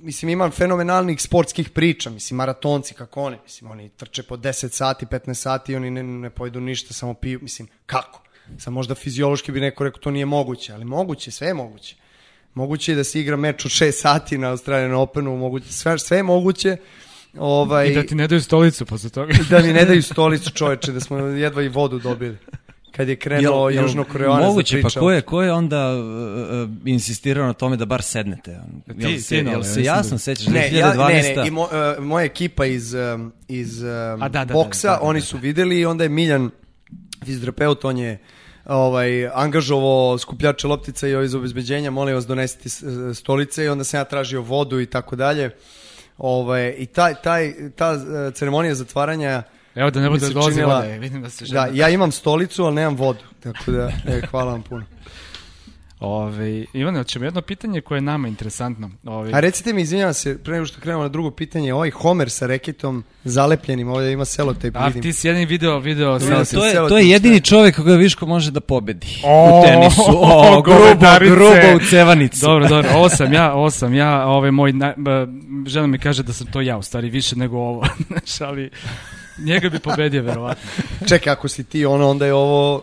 [0.00, 5.06] mislim imam fenomenalnih sportskih priča, mislim maratonci kako oni, mislim oni trče po 10 sati,
[5.06, 8.22] 15 sati, oni ne, ne pojedu ništa, samo piju, mislim kako?
[8.58, 11.96] Sad možda fiziološki bi neko rekao to nije moguće, ali moguće, sve je moguće.
[12.54, 16.16] Moguće je da se igra meč od 6 sati na Australian Openu, moguće, sve, sve
[16.16, 16.76] je moguće.
[17.38, 19.32] Ovaj, I da ti ne daju stolicu posle toga.
[19.50, 22.36] da mi ne daju stolicu čoveče, da smo jedva i vodu dobili.
[22.96, 25.00] Kad je krenuo Jel- jel Južno Koreanac Moguće, da pa priča.
[25.00, 26.04] ko je, ko je onda uh,
[26.62, 28.50] uh, insistirao na tome da bar sednete?
[28.88, 30.46] Jel Ti, se, ti, jel ja se jasno da- sećaš?
[30.46, 31.08] Ne, ja, 2012.
[31.28, 31.68] ne, ne, i mo, uh,
[32.00, 35.20] moja ekipa iz, um, iz um, A, da, da, da, boksa, da, da, da, oni
[35.20, 35.26] da.
[35.26, 36.50] su videli i onda je Miljan,
[37.24, 38.18] fizioterapeut, on je
[38.66, 42.84] ovaj, angažovao skupljače loptica i iz obezbeđenja, molim vas donesite s-
[43.14, 45.50] stolice i onda sam ja tražio vodu i tako dalje.
[46.18, 48.00] Ovaj, I taj, taj, ta uh,
[48.34, 49.42] ceremonija zatvaranja
[49.74, 51.68] Evo da ne bude dolazi činila- vode, vidim da se Da, žena.
[51.74, 53.20] ja imam stolicu, ali nemam vodu.
[53.40, 54.84] Tako da, e, hvala vam puno.
[56.00, 58.90] Ove, Ivane, hoćemo jedno pitanje koje je nama interesantno.
[59.04, 62.30] Ove, A recite mi, izvinjavam se, pre nego što krenemo na drugo pitanje, ovaj Homer
[62.30, 65.02] sa reketom zalepljenim, ovdje ima selotejp, a vidim.
[65.02, 67.94] ti si jedan video, video To sa- je- To je, to je jedini čovjek koga
[67.94, 70.02] Viško može da pobedi O, u tenisu.
[70.22, 71.30] O, grubo, govedarice.
[71.30, 72.40] grubo u cevanicu.
[72.40, 74.94] Dobro, dobro, ovo sam ja, ovo sam ja, ovaj moj, na,
[75.66, 78.70] žena mi kaže da sam to ja, u stvari više nego ovo, znaš, ali
[79.38, 80.70] njega bi pobedio, verovatno.
[81.08, 82.82] Čekaj, ako si ti ono, onda je ovo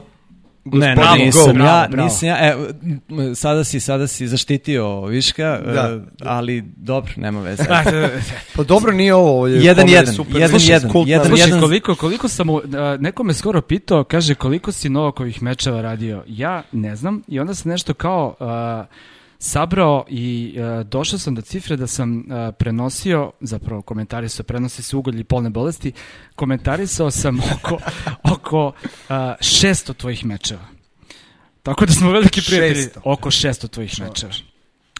[0.65, 1.49] Ne, Bravo, ne, nisam go.
[1.49, 2.03] ja, Bravo, bravo.
[2.03, 2.37] nisam ja.
[2.39, 2.55] E,
[3.35, 5.81] sada si, sada si zaštitio Viška, Da.
[5.81, 7.63] e, ali dobro, nema veze.
[8.55, 10.35] Pa dobro nije ovo, ovo je Jedan, komedija jedan, super.
[10.35, 11.27] jedan, Slušaj, jedan, kultna jedan.
[11.27, 15.43] Slušaj, jedan- koliko, koliko sam, u, a, neko me skoro pitao, kaže koliko si Novakovih
[15.43, 16.23] mečeva radio.
[16.27, 18.85] Ja ne znam i onda sam nešto kao a,
[19.41, 24.95] sabrao i a, došao sam do cifre da sam a, prenosio, zapravo komentarisao, prenosi se
[24.95, 25.91] ugalj i polne bolesti,
[26.35, 27.77] komentarisao sam oko,
[28.23, 28.71] oko
[29.09, 30.65] a, 600 tvojih mečeva.
[31.63, 32.83] Tako da smo veliki prijatelji.
[32.83, 32.99] 600.
[33.03, 34.33] Oko 600 tvojih mečeva.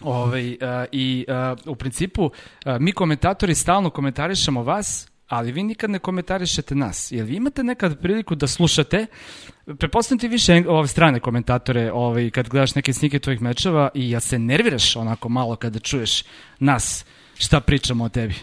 [0.02, 2.30] Ovaj, a, I a, u principu
[2.64, 7.12] a, mi komentatori stalno komentarišemo vas, ali vi nikad ne komentarišete nas.
[7.12, 9.06] Jel vi imate nekad priliku da slušate,
[9.78, 14.20] prepostavljam ti više ove strane komentatore ovaj, kad gledaš neke snike tvojih mečeva i ja
[14.20, 16.24] se nerviraš onako malo kada čuješ
[16.58, 17.04] nas
[17.34, 18.34] šta pričamo o tebi.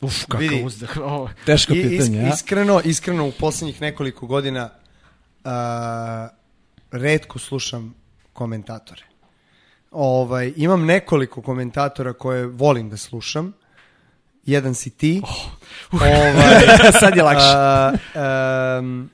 [0.00, 0.62] Uf, kakav Vidi.
[0.64, 0.96] uzdah.
[1.12, 1.30] Ovo.
[1.46, 2.28] Teško I- is- pitanje, ja?
[2.28, 4.70] Iskreno, iskreno u poslednjih nekoliko godina
[5.44, 6.28] a,
[6.90, 7.94] redko slušam
[8.32, 9.02] komentatore.
[9.90, 13.52] Ovaj, imam nekoliko komentatora koje volim da slušam.
[14.46, 15.22] Jedan si ti.
[15.92, 17.46] ovaj, Sad je lakše.
[17.54, 17.92] a,
[18.78, 19.10] em,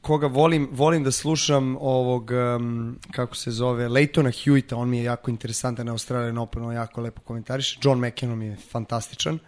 [0.00, 5.04] koga volim, volim da slušam ovog, em, kako se zove, Leitona Hewita, on mi je
[5.04, 7.78] jako interesantan na Australian Open, on jako lepo komentariše.
[7.82, 9.38] John McEnroe mi je fantastičan.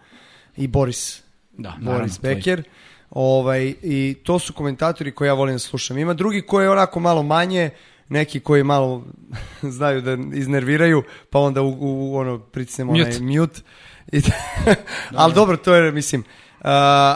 [0.57, 1.23] I Boris
[1.53, 2.21] Da, naravno, Boris.
[2.21, 2.63] Becker.
[3.11, 5.99] Ovaj, I to su komentatori koje ja volim da slušam.
[5.99, 7.71] Ima drugi koji je onako malo manje,
[8.09, 9.05] neki koji malo
[9.77, 13.05] znaju da iznerviraju, pa onda u, u, ono pritisnemo Mute.
[13.05, 13.61] onaj mute.
[13.61, 13.65] I,
[15.17, 16.27] ali dobro, to je, mislim, uh,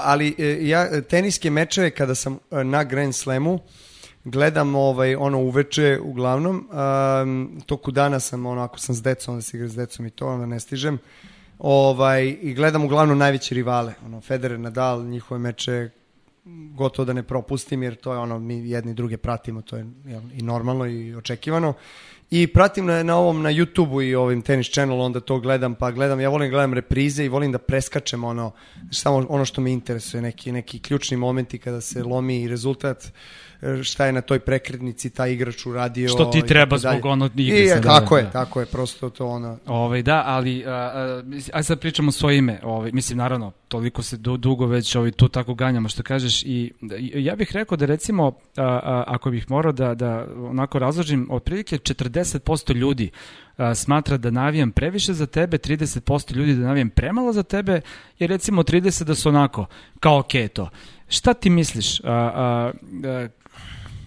[0.03, 3.61] ali e, ja teniske mečeve kada sam e, na Grand Slamu,
[4.25, 6.69] gledam ovaj ono uveče uglavnom
[7.23, 10.11] um, toku dana sam ono ako sam s decom onda se igram s decom i
[10.11, 10.99] to onda ne stižem
[11.59, 15.91] ovaj i gledam uglavnom najveće rivale ono Federer Nadal njihove meče
[16.75, 20.23] gotovo da ne propustim jer to je ono mi jedni druge pratimo to je jel,
[20.35, 21.75] i normalno i očekivano
[22.35, 25.91] i pratim na, na ovom na YouTubeu i ovim tenis channel onda to gledam pa
[25.91, 28.53] gledam ja volim da gledam reprize i volim da preskačem ono
[28.91, 33.11] samo ono što me interesuje neki neki ključni momenti kada se lomi rezultat e,
[33.83, 37.69] šta je na toj prekretnici taj igrač uradio Što ti treba zbog ono igre I,
[37.69, 38.31] sad, da, tako da, je da.
[38.31, 42.61] tako je prosto to ono Ovaj da, ali a, a, sad pričamo svoje ime.
[42.63, 46.73] Ovaj mislim naravno, toliko se du, dugo već ovaj tu tako ganjamo što kažeš i,
[47.15, 51.77] ja bih rekao da recimo a, a, ako bih morao da da onako razložim, otprilike
[51.77, 53.11] 40% ljudi
[53.75, 57.81] smatra da navijam previše za tebe, 30% ljudi da navijam premalo za tebe,
[58.19, 59.67] jer recimo 30 da su onako
[60.01, 60.71] kao je to.
[61.09, 62.01] Šta ti misliš?
[62.01, 62.73] A, a,
[63.05, 63.29] a,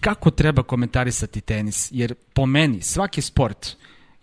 [0.00, 1.88] kako treba komentarisati tenis?
[1.92, 3.76] Jer po meni svaki sport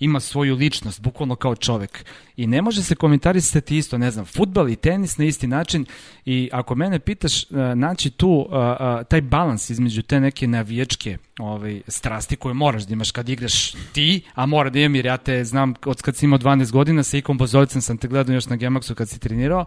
[0.04, 2.06] ima svoju ličnost, bukvalno kao čovek.
[2.38, 5.86] I ne može se komentarisati isto, ne znam, futbal i tenis na isti način
[6.26, 11.18] i ako mene pitaš, e, naći tu a, a, taj balans između te neke navijačke
[11.39, 15.18] ovaj, strasti koje moraš da imaš kad igraš ti, a mora da imam jer ja
[15.18, 18.45] te znam od kad si imao 12 godina, sa Ikom Bozolicem sam te gledao još
[18.45, 19.66] na Gemaxu kad si trenirao,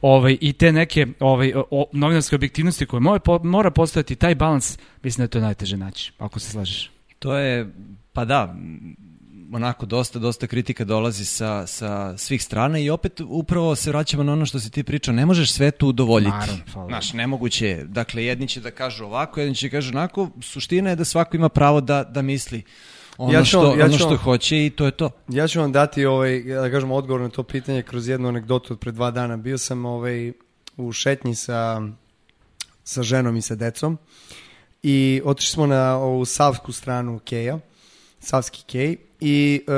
[0.00, 4.78] ovaj, i te neke ovaj, o, novinarske objektivnosti koje mora, po, mora postojati, taj balans,
[5.02, 6.90] mislim da je to najteže naći, ako se slažeš.
[7.18, 7.72] To je,
[8.12, 8.56] pa da,
[9.54, 14.32] onako dosta, dosta kritika dolazi sa, sa svih strana i opet upravo se vraćamo na
[14.32, 16.30] ono što si ti pričao, ne možeš sve tu udovoljiti.
[16.30, 16.88] Naravno, hvala.
[16.88, 17.84] Znaš, nemoguće je.
[17.84, 21.36] Dakle, jedni će da kažu ovako, jedni će da kažu onako, suština je da svako
[21.36, 22.62] ima pravo da, da misli
[23.18, 25.10] ono, Ja ću što, ja ono što vam- hoće i to je to.
[25.28, 28.78] Ja ću vam dati ovaj, da kažem, odgovor na to pitanje kroz jednu anegdotu od
[28.78, 29.36] pre dva dana.
[29.36, 30.32] Bio sam ovaj,
[30.76, 31.82] u šetnji sa,
[32.84, 33.98] sa ženom i sa decom
[34.82, 37.58] i otišli smo na ovu savsku stranu Keja,
[38.20, 38.96] savski Kej
[39.26, 39.72] i e,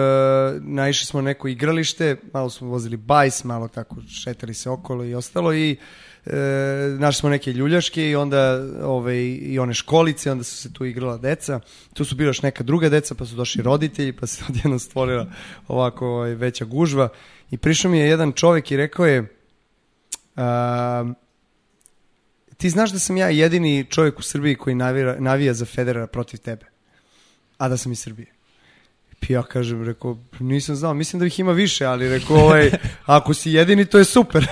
[0.60, 5.14] naišli smo na neko igralište, malo smo vozili bajs, malo tako šetali se okolo i
[5.14, 5.76] ostalo i
[6.26, 6.36] e,
[6.98, 11.18] našli smo neke ljuljaške i onda ovaj, i one školice, onda su se tu igrala
[11.18, 11.60] deca.
[11.94, 15.26] Tu su bila još neka druga deca, pa su došli roditelji, pa se odjedno stvorila
[15.68, 17.08] ovako ovaj, veća gužva.
[17.50, 19.36] I prišao mi je jedan čovek i rekao je
[20.36, 21.12] a,
[22.56, 26.40] ti znaš da sam ja jedini čovjek u Srbiji koji navira, navija za Federera protiv
[26.40, 26.66] tebe,
[27.58, 28.35] a da sam iz Srbije.
[29.28, 32.70] Ja kažem, rekao, nisam znao, mislim da ih ima više, ali rekao, ovaj,
[33.06, 34.46] ako si jedini, to je super.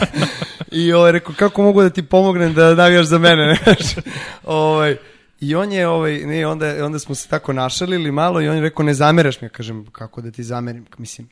[0.72, 3.58] I ovaj, rekao, kako mogu da ti pomognem da navijaš za mene?
[4.44, 4.96] ovaj,
[5.40, 8.62] I on je, ovaj, ne, onda, onda smo se tako našalili malo i on je
[8.62, 9.46] rekao, ne zameraš mi.
[9.46, 10.86] Ja kažem, kako da ti zamerim?
[10.98, 11.28] Mislim,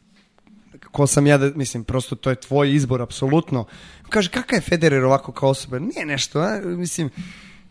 [0.90, 3.64] ko sam ja da, mislim, prosto to je tvoj izbor, apsolutno.
[4.08, 5.78] Kaže, kakav je Federer ovako kao osoba?
[5.78, 6.60] Nije nešto, a?
[6.64, 7.10] mislim,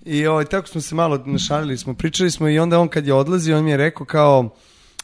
[0.06, 3.14] i ovaj, tako smo se malo našalili, smo pričali smo i onda on kad je
[3.14, 4.50] odlazi, on mi je rekao kao,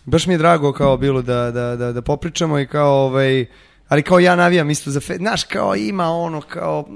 [0.08, 3.46] baš mi je drago kao bilo da, da, da, da popričamo i kao, ovaj,
[3.88, 5.22] Ali kao ja navijam isto za Federer.
[5.22, 6.88] Znaš, kao ima ono, kao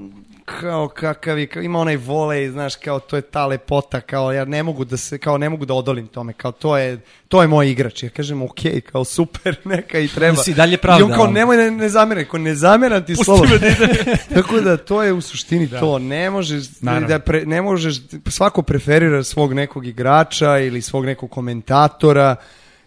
[0.59, 4.45] kao kakav je, kao, ima onaj volej, znaš, kao to je ta lepota, kao ja
[4.45, 7.47] ne mogu da se, kao ne mogu da odolim tome, kao to je, to je
[7.47, 8.03] moj igrač.
[8.03, 8.59] Ja kažem, ok,
[8.91, 10.43] kao super, neka i treba.
[10.43, 10.99] Si dalje pravda.
[10.99, 13.57] I on kao, nemoj ne, ne zameraj, kao ne zameram ti slobodno.
[14.35, 17.07] Tako da to je u suštini to, ne možeš, Naravno.
[17.07, 17.95] da pre, ne možeš,
[18.27, 22.35] svako preferira svog nekog igrača ili svog nekog komentatora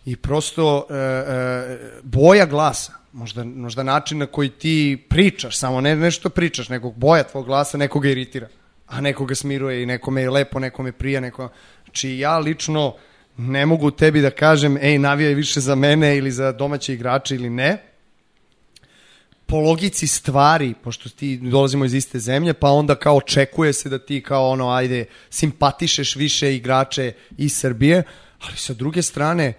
[0.05, 5.97] i prosto e, e, boja glasa, možda, možda način na koji ti pričaš, samo ne
[5.97, 8.49] nešto pričaš, nekog boja tvog glasa nekoga iritira,
[8.87, 11.49] a nekoga smiruje i nekome je lepo, nekome prija, neko...
[11.85, 12.95] Znači ja lično
[13.37, 17.51] ne mogu tebi da kažem, ej, navijaj više za mene ili za domaće igrače ili
[17.51, 17.79] ne,
[19.47, 23.99] po logici stvari, pošto ti dolazimo iz iste zemlje, pa onda kao očekuje se da
[23.99, 28.03] ti kao ono, ajde, simpatišeš više igrače iz Srbije,
[28.41, 29.53] ali sa druge strane,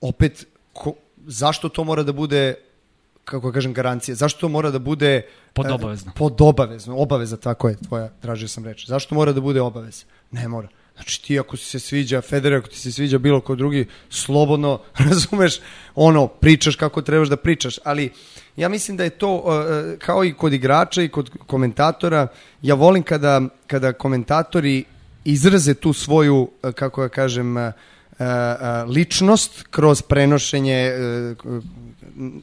[0.00, 0.94] opet, ko,
[1.26, 2.54] zašto to mora da bude
[3.30, 4.14] kako da kažem, garancija.
[4.14, 5.22] Zašto to mora da bude...
[5.52, 6.12] Podobavezno.
[6.14, 6.96] E, podobavezno.
[6.96, 8.86] Obaveza, tako je, tvoja, tražio sam reč.
[8.86, 10.04] Zašto mora da bude obaveza?
[10.30, 10.68] Ne mora.
[10.94, 15.60] Znači ti ako se sviđa Federer, ako ti se sviđa bilo ko drugi, slobodno, razumeš,
[15.94, 18.12] ono, pričaš kako trebaš da pričaš, ali
[18.56, 22.26] ja mislim da je to uh, kao i kod igrača i kod komentatora,
[22.62, 24.84] ja volim kada, kada komentatori
[25.24, 27.72] izraze tu svoju, kako ja kažem, uh, uh,
[28.86, 30.92] ličnost kroz prenošenje
[31.44, 31.62] uh,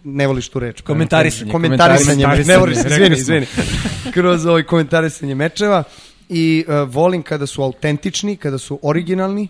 [0.03, 0.81] ne voliš tu reč.
[0.81, 1.51] Komentarisanje.
[1.51, 3.45] Komentarisanje, Komentarisanje, ne voliš, izvini, izvini.
[4.13, 5.83] Kroz ovaj komentarisanje mečeva
[6.29, 9.47] i uh, volim kada su autentični, kada su originalni,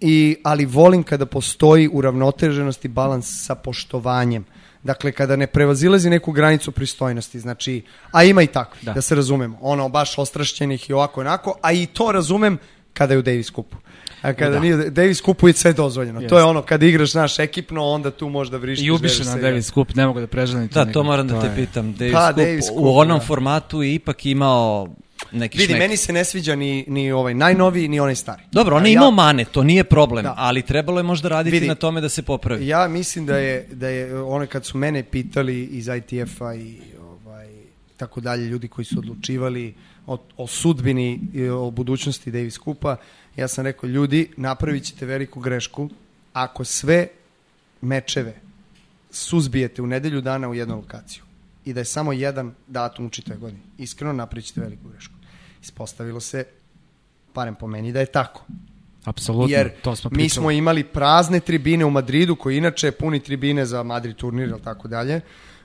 [0.00, 4.44] i, ali volim kada postoji uravnoteženost i balans sa poštovanjem.
[4.82, 9.14] Dakle, kada ne prevazilazi neku granicu pristojnosti, znači, a ima i tako, da, da se
[9.14, 12.58] razumemo, ono, baš ostrašćenih i ovako i onako, a i to razumem
[12.92, 13.76] kada je u Davis kupu.
[14.22, 14.60] A kada da.
[14.60, 16.20] nije Davis kupu je sve dozvoljeno.
[16.22, 18.86] To je ono, kada igraš naš ekipno, onda tu možda vrištiš.
[18.86, 21.56] I ubiše na Davis Cup, ne mogu da preželim Da, to moram da te je-
[21.56, 21.92] pitam.
[21.94, 23.24] Davis, Pa, Cup, Davis Cup, u onom da.
[23.24, 24.88] formatu je ipak imao
[25.32, 25.78] neki Vidi, šmek.
[25.78, 28.42] meni se ne sviđa ni, ni ovaj najnoviji, ni onaj stari.
[28.52, 30.34] Dobro, on je ja- imao mane, to nije problem, Da.
[30.38, 31.68] ali trebalo je možda raditi Vidi.
[31.68, 32.66] na tome da se popravi.
[32.66, 37.48] Ja mislim da je, da je ono kad su mene pitali iz ITF-a i ovaj,
[37.96, 39.74] tako dalje, ljudi koji su odlučivali
[40.06, 42.96] o, o sudbini i o budućnosti Davis Kupa,
[43.36, 45.88] ja sam rekao, ljudi, napravit ćete veliku grešku
[46.32, 47.06] ako sve
[47.80, 48.34] mečeve
[49.10, 51.22] suzbijete u nedelju dana u jednu lokaciju
[51.64, 53.62] i da je samo jedan datum u čitoj godini.
[53.78, 55.14] Iskreno napravit ćete veliku grešku.
[55.62, 56.44] Ispostavilo se,
[57.32, 58.44] parem po meni, da je tako.
[59.04, 60.30] Apsolutno, Jer to smo mi pričali.
[60.30, 64.88] smo imali prazne tribine u Madridu, koji inače puni tribine za Madrid turnir ili tako
[64.88, 65.20] dalje.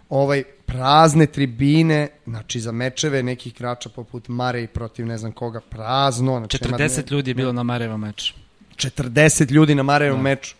[0.09, 5.61] Ovaj, prazne tribine, znači za mečeve nekih igrača poput Mare i protiv ne znam koga,
[5.61, 6.37] prazno.
[6.39, 8.33] Znači, nema- 40 ljudi je bilo na Marevom meču.
[8.75, 10.55] 40 ljudi na Marevom meču.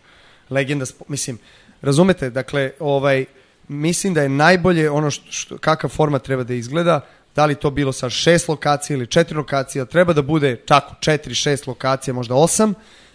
[0.50, 1.38] Legenda, mislim,
[1.82, 3.26] razumete, dakle, ovaj,
[3.68, 7.02] mislim da je najbolje ono što, što, kakav format treba da izgleda,
[7.36, 11.36] da li to bilo sa šest lokacija ili četiri lokacija, treba da bude tako četiri,
[11.36, 12.74] šest lokacija, možda osam,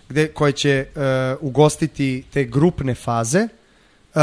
[0.09, 1.03] gde, koje će uh,
[1.41, 3.49] ugostiti te grupne faze,
[4.15, 4.21] uh,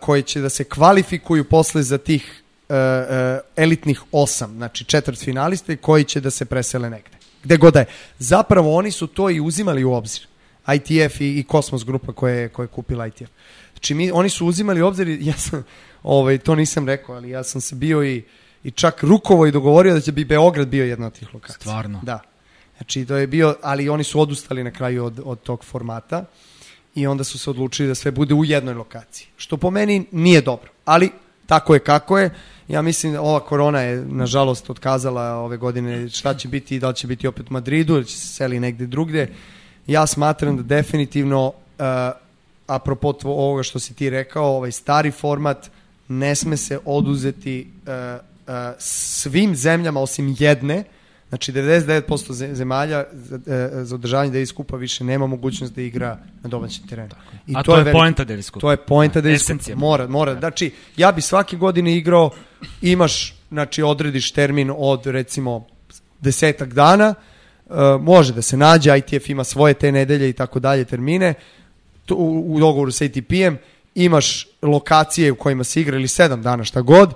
[0.00, 5.76] koje će da se kvalifikuju posle za tih uh, uh, elitnih osam, znači četvrt finaliste
[5.76, 7.20] koji će da se presele negde.
[7.42, 7.86] Gde god da je.
[8.18, 10.26] Zapravo oni su to i uzimali u obzir.
[10.74, 13.30] ITF i, i Kosmos grupa koja je, koja je kupila ITF.
[13.72, 15.64] Znači mi, oni su uzimali u obzir, ja sam,
[16.02, 18.22] ovaj, to nisam rekao, ali ja sam se bio i,
[18.64, 21.60] i čak rukovo i dogovorio da će bi Beograd bio jedna od tih lokacija.
[21.60, 22.00] Stvarno?
[22.02, 22.20] Da.
[22.76, 26.24] Znači to je bio, ali oni su odustali na kraju od, od tog formata
[26.94, 29.26] i onda su se odlučili da sve bude u jednoj lokaciji.
[29.36, 31.10] Što po meni nije dobro, ali
[31.46, 32.30] tako je kako je.
[32.68, 36.88] Ja mislim da ova korona je nažalost otkazala ove godine šta će biti i da
[36.88, 39.28] li će biti opet u Madridu ili će se seli negde drugde.
[39.86, 41.54] Ja smatram da definitivno uh,
[42.66, 45.70] apropo tvo- ovoga što si ti rekao, ovaj stari format
[46.08, 50.84] ne sme se oduzeti uh, uh, svim zemljama osim jedne,
[51.30, 52.00] Znači 99%
[52.32, 56.08] ze- zemalja za, e, za održavanje Davis Kupa više nema mogućnost da igra
[56.42, 57.10] na domaćem terenu.
[57.46, 58.60] I A to je veliko- poenta Davis Cupa.
[58.60, 59.74] To je poenta Davis Kupa.
[59.76, 60.34] Mora, mora.
[60.34, 62.30] Znači, ja bi svake godine igrao,
[62.82, 65.66] imaš, znači odrediš termin od recimo
[66.20, 67.14] desetak dana,
[67.66, 71.34] e, može da se nađe, ITF ima svoje te nedelje i tako dalje termine,
[72.06, 73.58] to, u, u dogovoru sa ATP-em,
[73.94, 77.14] imaš lokacije u kojima se igra ili sedam dana šta god,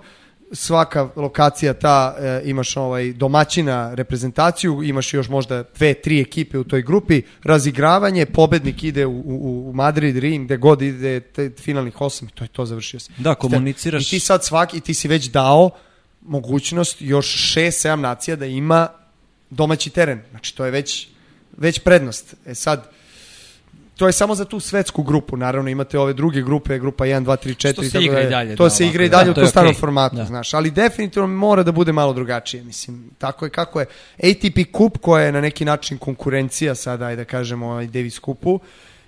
[0.52, 6.64] svaka lokacija ta e, imaš ovaj domaćina reprezentaciju, imaš još možda dve, tri ekipe u
[6.64, 12.00] toj grupi, razigravanje, pobednik ide u, u, u Madrid, Rim, gde god ide te finalnih
[12.00, 13.12] osam i to je to završio se.
[13.18, 15.70] Da, komuniciraš- I ti sad svaki, i ti si već dao
[16.22, 18.88] mogućnost još šest, sedam nacija da ima
[19.50, 20.20] domaći teren.
[20.30, 21.08] Znači to je već,
[21.56, 22.34] već prednost.
[22.46, 22.90] E sad,
[23.96, 27.36] to je samo za tu svetsku grupu, naravno imate ove druge grupe, grupa 1, 2,
[27.38, 27.72] 3, 4.
[27.72, 29.40] Što se igra i da- dalje, To da, se igra i da, dalje u to
[29.40, 29.80] je tom starom okej.
[29.80, 30.24] formatu, Da.
[30.24, 33.86] znaš, ali definitivno mora da bude malo drugačije, mislim, tako je kako je.
[34.18, 38.60] ATP Cup koja je na neki način konkurencija sada, ajde da kažemo, ovaj Davis Cupu,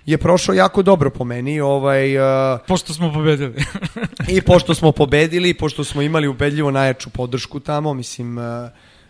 [0.05, 2.23] je prošao jako dobro po meni, ovaj, uh,
[2.67, 3.53] Pošto smo pobedili.
[4.27, 8.41] I pošto smo pobedili, pošto smo imali ubedljivo najjaču podršku tamo, mislim, e,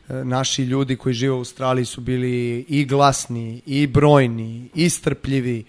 [0.10, 5.64] naši ljudi koji žive u Australiji su bili i glasni, i brojni, i strpljivi,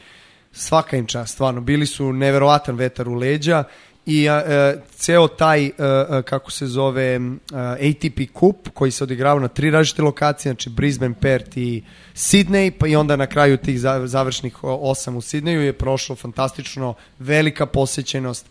[0.52, 3.64] svaka im čast, stvarno, bili su neverovatan vetar u leđa
[4.06, 7.20] i a, e, ceo taj, e, e, kako se zove,
[7.52, 11.82] ATP Cup, koji se odigrava na tri različite lokacije, znači Brisbane, Perth i
[12.14, 16.94] Sydney, pa i onda na kraju tih za- završnih osam u Sydneyu je prošlo fantastično,
[17.18, 18.46] velika posećenost,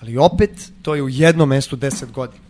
[0.00, 0.50] ali opet
[0.82, 2.42] to je u jednom mestu 10 godina.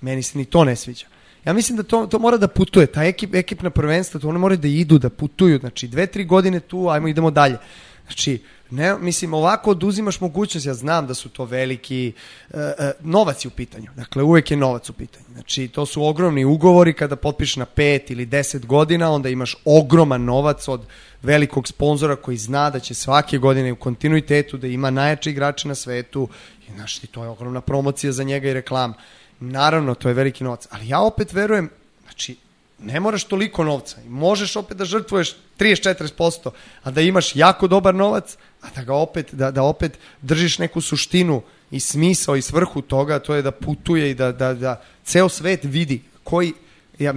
[0.00, 1.06] Meni se ni to ne sviđa.
[1.44, 4.58] Ja mislim da to, to mora da putuje, ta ekip, ekipna prvenstva, to one moraju
[4.58, 7.58] da idu, da putuju, znači dve, tri godine tu, ajmo idemo dalje.
[8.06, 8.38] Znači,
[8.70, 12.12] ne, mislim, ovako oduzimaš mogućnost, ja znam da su to veliki,
[12.50, 15.24] e, e, novac je u pitanju, dakle uvek je novac u pitanju.
[15.32, 20.24] Znači, to su ogromni ugovori kada potpišeš na pet ili deset godina, onda imaš ogroman
[20.24, 20.86] novac od
[21.22, 25.74] velikog sponzora koji zna da će svake godine u kontinuitetu da ima najjače igrače na
[25.74, 26.28] svetu
[26.68, 28.94] i znaš ti, to je ogromna promocija za njega i reklama.
[29.40, 31.70] Naravno, to je veliki novac, ali ja opet verujem,
[32.02, 32.36] znači,
[32.78, 36.50] ne moraš toliko novca možeš opet da žrtvuješ 30-40%,
[36.82, 40.80] a da imaš jako dobar novac, a da ga opet, da, da opet držiš neku
[40.80, 45.28] suštinu i smisao i svrhu toga, to je da putuje i da, da, da ceo
[45.28, 46.52] svet vidi koji,
[46.98, 47.14] ja,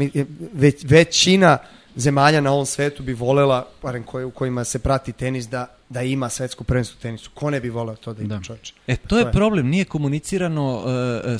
[0.53, 1.57] već, većina
[1.95, 6.01] zemalja na ovom svetu bi volela, barem koje, u kojima se prati tenis, da, da
[6.01, 7.29] ima svetsko prvenstvo tenisu.
[7.31, 8.43] Ko ne bi voleo to da ima Da.
[8.43, 8.73] čoveče?
[8.87, 9.31] E, to To je je.
[9.31, 10.83] problem, nije komunicirano uh,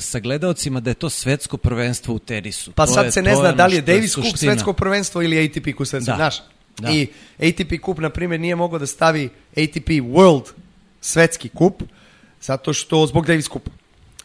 [0.00, 2.72] sa gledaocima da je to svetsko prvenstvo u tenisu.
[2.72, 5.38] Pa To sad je- se ne zna da li je Davis Cup svetsko prvenstvo ili
[5.40, 6.16] ATP Cup svetsko, Da.
[6.16, 6.42] znaš?
[6.78, 6.90] Da.
[6.90, 7.06] I
[7.38, 10.44] ATP Cup, na primjer, nije mogao da stavi ATP World
[11.00, 11.82] svetski kup,
[12.42, 13.70] zato što zbog Davis Cupa.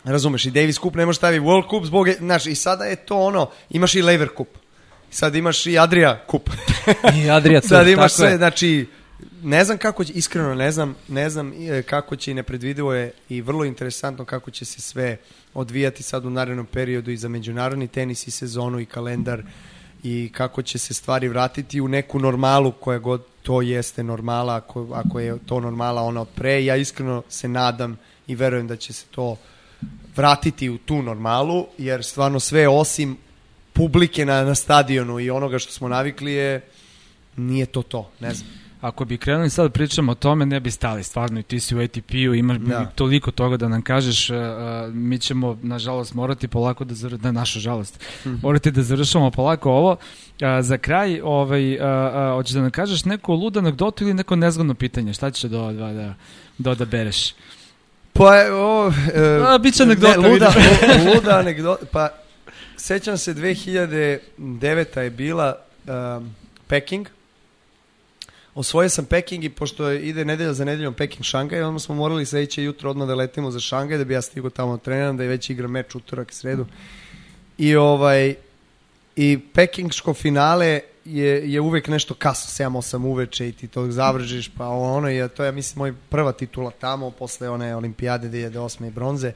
[0.03, 3.17] Razumeš, i Davis Cup ne može stavi World Cup zbog, znaš, i sada je to
[3.17, 4.47] ono, imaš i Lever Cup.
[5.11, 6.49] Sad imaš i Adria Cup.
[7.23, 8.37] I Adria Tour, Sad imaš sve, je.
[8.37, 8.87] znači,
[9.43, 13.11] ne znam kako će, iskreno ne znam, ne znam e, kako će i nepredvidivo je
[13.29, 15.17] i vrlo interesantno kako će se sve
[15.53, 19.43] odvijati sad u narednom periodu i za međunarodni tenis i sezonu i kalendar
[20.03, 24.87] i kako će se stvari vratiti u neku normalu koja god to jeste normala, ako,
[24.93, 26.65] ako je to normala ona od pre.
[26.65, 27.97] Ja iskreno se nadam
[28.27, 29.35] i verujem da će se to
[30.15, 33.17] vratiti u tu normalu, jer stvarno sve osim
[33.79, 36.61] publike na, na stadionu i onoga što smo navikli je
[37.37, 38.49] nije to to, ne znam.
[38.81, 41.75] Ako bi krenuli sad da pričamo o tome, ne bi stali stvarno i ti si
[41.75, 42.85] u ATP-u, imaš Da.
[42.85, 47.31] toliko toga da nam kažeš, uh, uh, mi ćemo nažalost morati polako da završamo, na
[47.31, 47.99] našu žalost,
[48.43, 49.91] morati da završamo polako ovo.
[49.91, 49.97] Uh,
[50.61, 54.73] za kraj, ovaj, uh, uh, hoćeš da nam kažeš neku ludu anegdotu ili neko nezgodno
[54.73, 56.13] pitanje, šta ćeš da, da, da,
[56.57, 57.33] da odabereš?
[58.13, 60.53] Pa, o, e, A, bit će anegdota, ne, luda,
[61.15, 62.09] luda anegdota, pa
[62.79, 64.99] sećam se 2009.
[64.99, 65.55] je bila
[65.87, 66.35] um,
[66.67, 67.07] Peking,
[68.55, 72.63] osvojio sam Peking i pošto ide nedelja za nedeljom Peking Šangaj, onda smo morali sledeće
[72.63, 75.29] jutro odmah da letimo za Šangaj, da bi ja stigao tamo da treniram, da je
[75.29, 76.65] već igra meč utorak i sredu.
[77.57, 78.35] I ovaj,
[79.15, 84.67] i pekingško finale je, je uvek nešto kasno, 7-8 uveče i ti to završiš, pa
[84.67, 88.87] ono je, to je, ja mislim, moj prva titula tamo, posle one olimpijade 2008.
[88.87, 89.33] i bronze.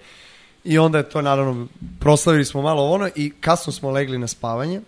[0.64, 1.68] I onda je to, naravno,
[2.00, 4.82] proslavili smo malo ono i kasno smo legli na spavanje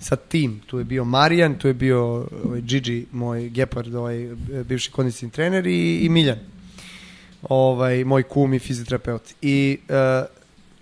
[0.00, 0.60] sa tim.
[0.66, 4.28] Tu je bio Marijan, tu je bio ovaj, Gigi, moj Gepard, ovaj,
[4.64, 6.38] bivši kondicijni trener i, i Miljan,
[7.42, 9.22] ovaj, moj kum i fizioterapeut.
[9.42, 10.26] I uh,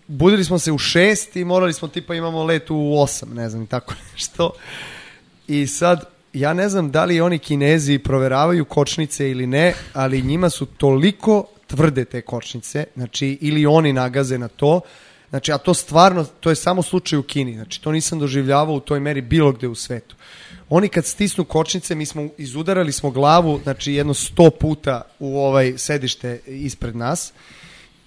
[0.07, 3.66] budili smo se u šest i morali smo tipa imamo let u osam, ne znam,
[3.66, 4.51] tako nešto.
[5.49, 10.51] I sad, ja ne znam da li oni kinezi proveravaju kočnice ili ne, ali njima
[10.51, 14.81] su toliko tvrde te kočnice, znači ili oni nagaze na to,
[15.31, 18.81] znači a to stvarno, to je samo slučaj u Kini, znači to nisam doživljavao u
[18.81, 20.17] toj meri bilo gde u svetu.
[20.69, 25.79] Oni kad stisnu kočnice, mi smo izudarali smo glavu, znači jedno sto puta u ovaj
[25.79, 27.33] sedište ispred nas,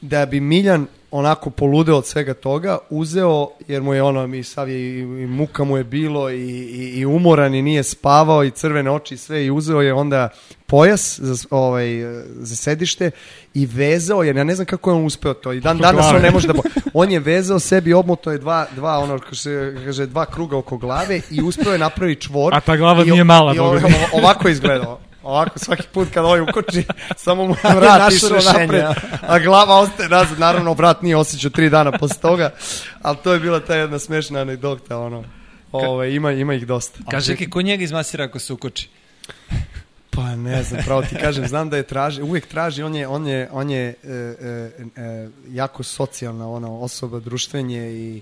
[0.02, 4.70] da bi Miljan onako poludeo od svega toga, uzeo, jer mu je ono, mi sav
[4.70, 8.52] je, i, i muka mu je bilo, i, i, i umoran, i nije spavao, i
[8.52, 10.30] crvene oči, i sve, i uzeo je onda
[10.66, 11.88] pojas za, ovaj,
[12.36, 13.12] za sedište
[13.54, 16.22] i vezao, jer ja ne znam kako je on uspeo to, i dan danas on
[16.22, 16.54] ne može da...
[16.54, 16.62] po-
[16.94, 20.78] On je vezao sebi, obmoto je dva, dva ono, kako se kaže, dva kruga oko
[20.78, 22.54] glave i uspeo je napravi čvor.
[22.56, 23.94] A ta glava I nije mala, i o- boga mi.
[24.14, 25.00] ovako je izgledao.
[25.24, 26.84] Ovako svaki put kad ovaj ukoči,
[27.26, 28.84] samo mu vrat rešenje, napred,
[29.28, 29.40] a?
[29.40, 30.40] glava ostaje nazad.
[30.40, 32.52] Naravno, vrat nije osjećao tri dana posle toga,
[33.02, 35.24] ali to je bila ta jedna smešna anegdota, ono.
[35.72, 37.00] Ove, ima, ima ih dosta.
[37.06, 38.90] A čekaj, ko njega izmasira ako se ukoči?
[40.16, 43.28] Pa ne znam, pravo ti kažem, znam da je traži, uvijek traži, on je, on
[43.28, 48.22] je, on je e, e, e, jako socijalna ona osoba, društvenje i,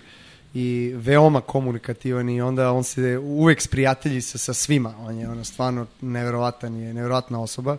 [0.53, 5.43] i veoma komunikativan i onda on se uvijek sprijatelji sa, sa svima, on je ono
[5.43, 7.77] stvarno neverovatan je, neverovatna osoba.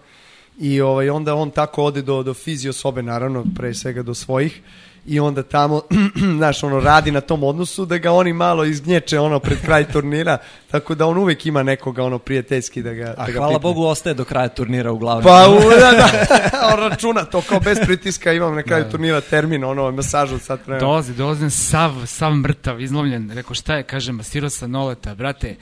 [0.59, 4.61] I ovaj, onda on tako ode do, do fizio sobe, naravno, pre svega do svojih.
[5.07, 5.83] I onda tamo,
[6.37, 10.39] znaš, ono, radi na tom odnosu da ga oni malo izgnječe, ono, pred kraj turnira,
[10.71, 13.62] tako da on uvek ima nekoga, ono, prijateljski da ga, A da ga hvala pipne.
[13.62, 15.25] Bogu ostaje do kraja turnira uglavnom.
[15.25, 16.11] Pa, u, da, da,
[16.73, 20.66] on računa to kao bez pritiska, imam na kraju turnira termin, ono, masažu od sat
[20.66, 20.87] vremena.
[20.87, 23.31] Dolazi, dolazim sav, sav mrtav, izlomljen.
[23.35, 25.57] Rekao, šta je, kaže, masirao sam noleta, brate,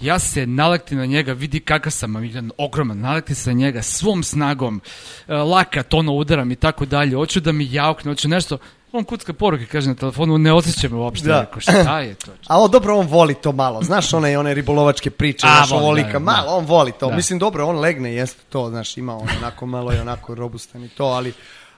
[0.00, 4.22] ja se nalekti na njega, vidi kakav sam, jedan ogroman, nalekti se na njega svom
[4.22, 4.80] snagom,
[5.28, 8.58] e, laka, tono udaram i tako dalje, hoću da mi jaukne, hoću nešto,
[8.92, 11.40] on kucka poruke, kaže na telefonu, ne osjeća me uopšte, Da.
[11.40, 12.30] rekao, šta je to?
[12.48, 13.82] A o, dobro, on voli to malo.
[13.82, 16.18] Znaš, one, one ribolovačke priče, A, voli, voli da, da.
[16.18, 17.08] malo, on voli to.
[17.08, 17.16] Da.
[17.16, 20.88] Mislim, dobro, on legne, jeste to, znaš, ima on onako malo i onako robustan i
[20.88, 21.32] to, ali,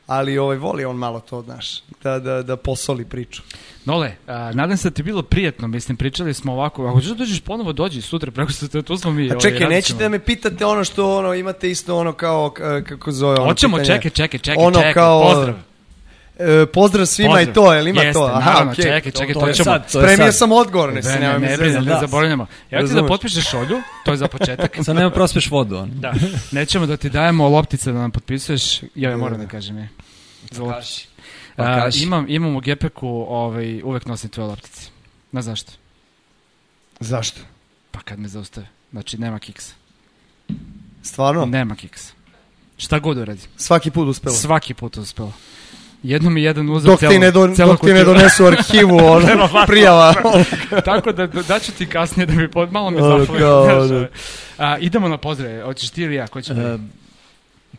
[0.06, 3.42] ali ovaj, voli on malo to, znaš, da, da, da posoli priču.
[3.84, 7.08] Nole, a, nadam se da ti je bilo prijetno, mislim, pričali smo ovako, ako ćeš
[7.08, 9.22] da dođeš ponovo, dođi sutra, preko sutra, tu smo mi.
[9.22, 12.50] A ovaj, čekaj, radit nećete da me pitate ono što ono, imate isto ono kao,
[12.88, 15.54] kako zove ono Hoćemo, čekaj, čekaj, čekaj, Ono čekaj, kao- pozdrav.
[16.38, 17.48] E, pozdrav svima pozdrav.
[17.48, 18.24] i to, jel ima Jeste, to?
[18.26, 18.84] Aha, naravno, okej.
[18.84, 19.64] čekaj, čekaj, To- to, to ćemo.
[19.64, 19.92] sad.
[19.92, 21.98] To Spremio sam odgovor, ne se Ne, ne, ne, ne da.
[22.00, 22.46] zaboravljamo.
[22.70, 24.76] Ja ti da potpišeš šolju, to je za početak.
[24.84, 25.76] Sad nema prospeš vodu.
[25.76, 25.90] On.
[25.94, 26.14] Da,
[26.52, 29.88] nećemo da ti dajemo loptice da nam potpisuješ, ja je moram da kažem je.
[30.52, 30.74] Izvoli.
[31.56, 32.04] Pa A, kaži.
[32.04, 34.88] imam, imam u gepeku, ovaj, uvek nosim tvoje loptice.
[35.32, 35.72] Na zašto?
[37.00, 37.40] Zašto?
[37.90, 38.66] Pa kad me zaustave.
[38.92, 39.74] Znači, nema kiksa.
[41.02, 41.46] Stvarno?
[41.46, 42.12] Nema kiksa.
[42.76, 43.40] Šta god uradi.
[43.56, 44.34] Svaki put uspelo.
[44.34, 45.32] Svaki put uspelo.
[46.04, 48.96] Jednom i jedan uzeo Dok celo, ti ne, do, celo dok ti ne donesu arhivu
[49.06, 49.26] ono,
[49.66, 50.14] prijava.
[50.84, 53.38] Tako da da- daću ti kasnije da mi pod, malo mi Ono, zafali.
[53.40, 53.54] da.
[53.56, 54.06] ovaj.
[54.80, 55.62] Idemo na pozdrave.
[55.62, 56.26] Hoćeš ti ili ja?
[56.26, 56.78] Ko će E,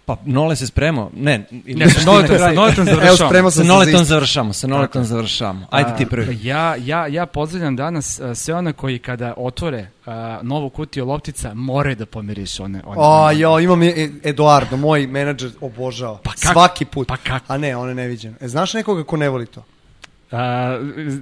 [0.06, 1.12] pa Nole se spremao.
[1.16, 3.30] Ne, ili Ne, sa Noletom, sa Noletom Evo, završavamo.
[3.30, 5.68] spremao Sa sam se za Noletom završamo, sa Noletom završamo.
[5.70, 6.40] Ajde ti prvi.
[6.42, 11.54] Ja, ja, ja pozdravljam danas a, sve one koji kada otvore a, novu kutiju loptica
[11.54, 12.82] moraju da pomiriš one.
[12.86, 16.18] one O, one- jo, imam je- Eduardo, moj menadžer obožava.
[16.18, 16.54] Pa kako?
[16.54, 17.08] Svaki put.
[17.08, 17.46] Pa kako?
[17.48, 18.36] A ne, on je neviđen.
[18.42, 19.64] E, znaš nekoga ko ne voli to?
[20.32, 20.78] A,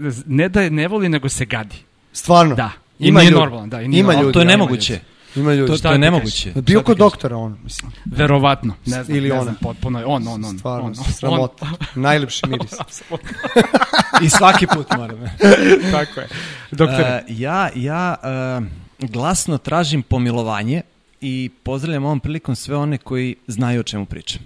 [0.08, 1.76] z- ne da je ne voli, nego se gadi.
[2.14, 2.56] Stvarno?
[2.56, 2.70] Da.
[3.00, 3.42] I Ima nije ljudi.
[3.42, 5.00] normalan, da, i nije Ima ljudi, To je nemoguće.
[5.36, 5.72] Ima ljudi.
[5.72, 6.52] To, Šta to je nemoguće.
[6.56, 7.92] Bio kod doktora on, mislim.
[8.06, 8.74] Verovatno.
[8.86, 9.44] Ne znam, Ili ne ona.
[9.44, 10.06] znam, potpuno je.
[10.06, 10.58] On, on, on.
[10.60, 11.68] Stvarno, on, sramota.
[11.96, 12.72] Najlepši miris.
[14.24, 15.20] I svaki put moram.
[15.92, 16.28] Tako je.
[16.72, 18.62] Doktor, E, ja ja e,
[19.00, 20.82] glasno tražim pomilovanje
[21.22, 24.42] i pozdravljam ovom prilikom sve one koji znaju o čemu pričam.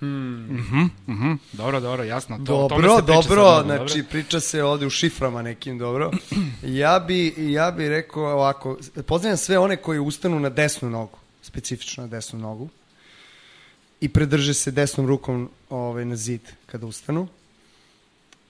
[0.00, 2.38] Mhm, mhm, dobro, dobro, jasno.
[2.46, 5.42] To, o tome Dobro, se priča dobro, sad mnogo, znači priča se ovde u šiframa
[5.42, 6.10] nekim, dobro.
[6.62, 12.02] Ja bi, ja bi rekao ovako, pozdravljam sve one koji ustanu na desnu nogu, specifično
[12.02, 12.68] na desnu nogu,
[14.00, 17.28] i predrže se desnom rukom ovaj, na zid kada ustanu.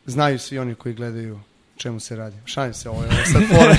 [0.06, 1.40] Znaju svi oni koji gledaju
[1.76, 2.36] čemu se radi.
[2.44, 3.76] Šalim se, ovo je ovo sad fora.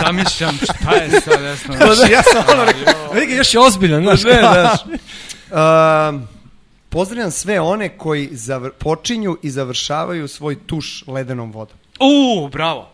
[0.00, 1.74] Zamišljam šta je sad desno.
[2.10, 4.24] ja sam ono rekao, Vidi još je ozbiljan, znaš.
[4.24, 4.80] ne, znaš.
[5.50, 6.28] Um,
[6.88, 11.76] pozdravljam sve one koji zavr, počinju i završavaju svoj tuš ledenom vodom.
[12.00, 12.88] U, bravo.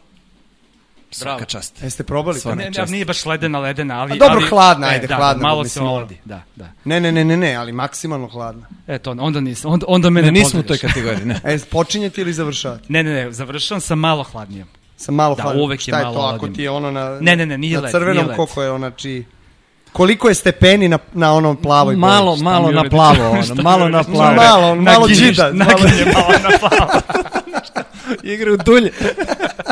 [1.11, 1.45] Svaka Bravo.
[1.45, 1.83] čast.
[1.83, 2.41] Jeste probali to?
[2.41, 2.93] Svaka Ne, ne, čast.
[2.93, 4.13] nije baš ledena, ledena, ali...
[4.13, 6.69] A dobro, ali, hladna, e, ajde, da, hladna, Malo se oladi, da, da.
[6.85, 8.67] Ne, ne, ne, ne, ne, ali maksimalno hladna.
[8.87, 11.41] Eto, onda nisam, onda, onda me ne, Ne, nismo u toj kategoriji, ne.
[11.45, 12.85] E, počinjete ili završavate?
[12.89, 14.69] Ne, ne, ne, završavam sa malo hladnijom.
[14.97, 15.63] Sa malo Da, hladnim.
[15.65, 17.77] uvek je Šta je malo to ako ti je ono na, Ne, ne, ne, nije
[17.77, 18.37] na led, crvenom, nije led.
[18.37, 19.25] koliko je ona či...
[19.97, 22.01] Koliko je stepeni na, na onom plavoj boji?
[22.01, 24.35] Malo, Šta malo na plavo, ono, malo na plavo.
[24.35, 25.53] Malo, malo džida.
[25.53, 27.01] Naginje malo na plavo.
[28.23, 28.93] Igraju dulje.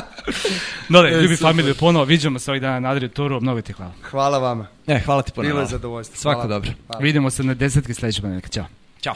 [0.88, 3.92] Dole, E, ljubi familiju, ponovo, viđamo se ovih dana na Adriju Turu, mnogo ti hvala.
[4.10, 4.66] Hvala vama.
[4.86, 6.16] E, hvala ti Bilo je zadovoljstvo.
[6.16, 6.48] Svako Hvala.
[6.48, 6.70] dobro.
[6.86, 7.02] Hvala.
[7.02, 8.48] Vidimo se na desetki sledećeg ponedjeljka.
[8.48, 8.66] Ćao.
[9.00, 9.14] Ćao.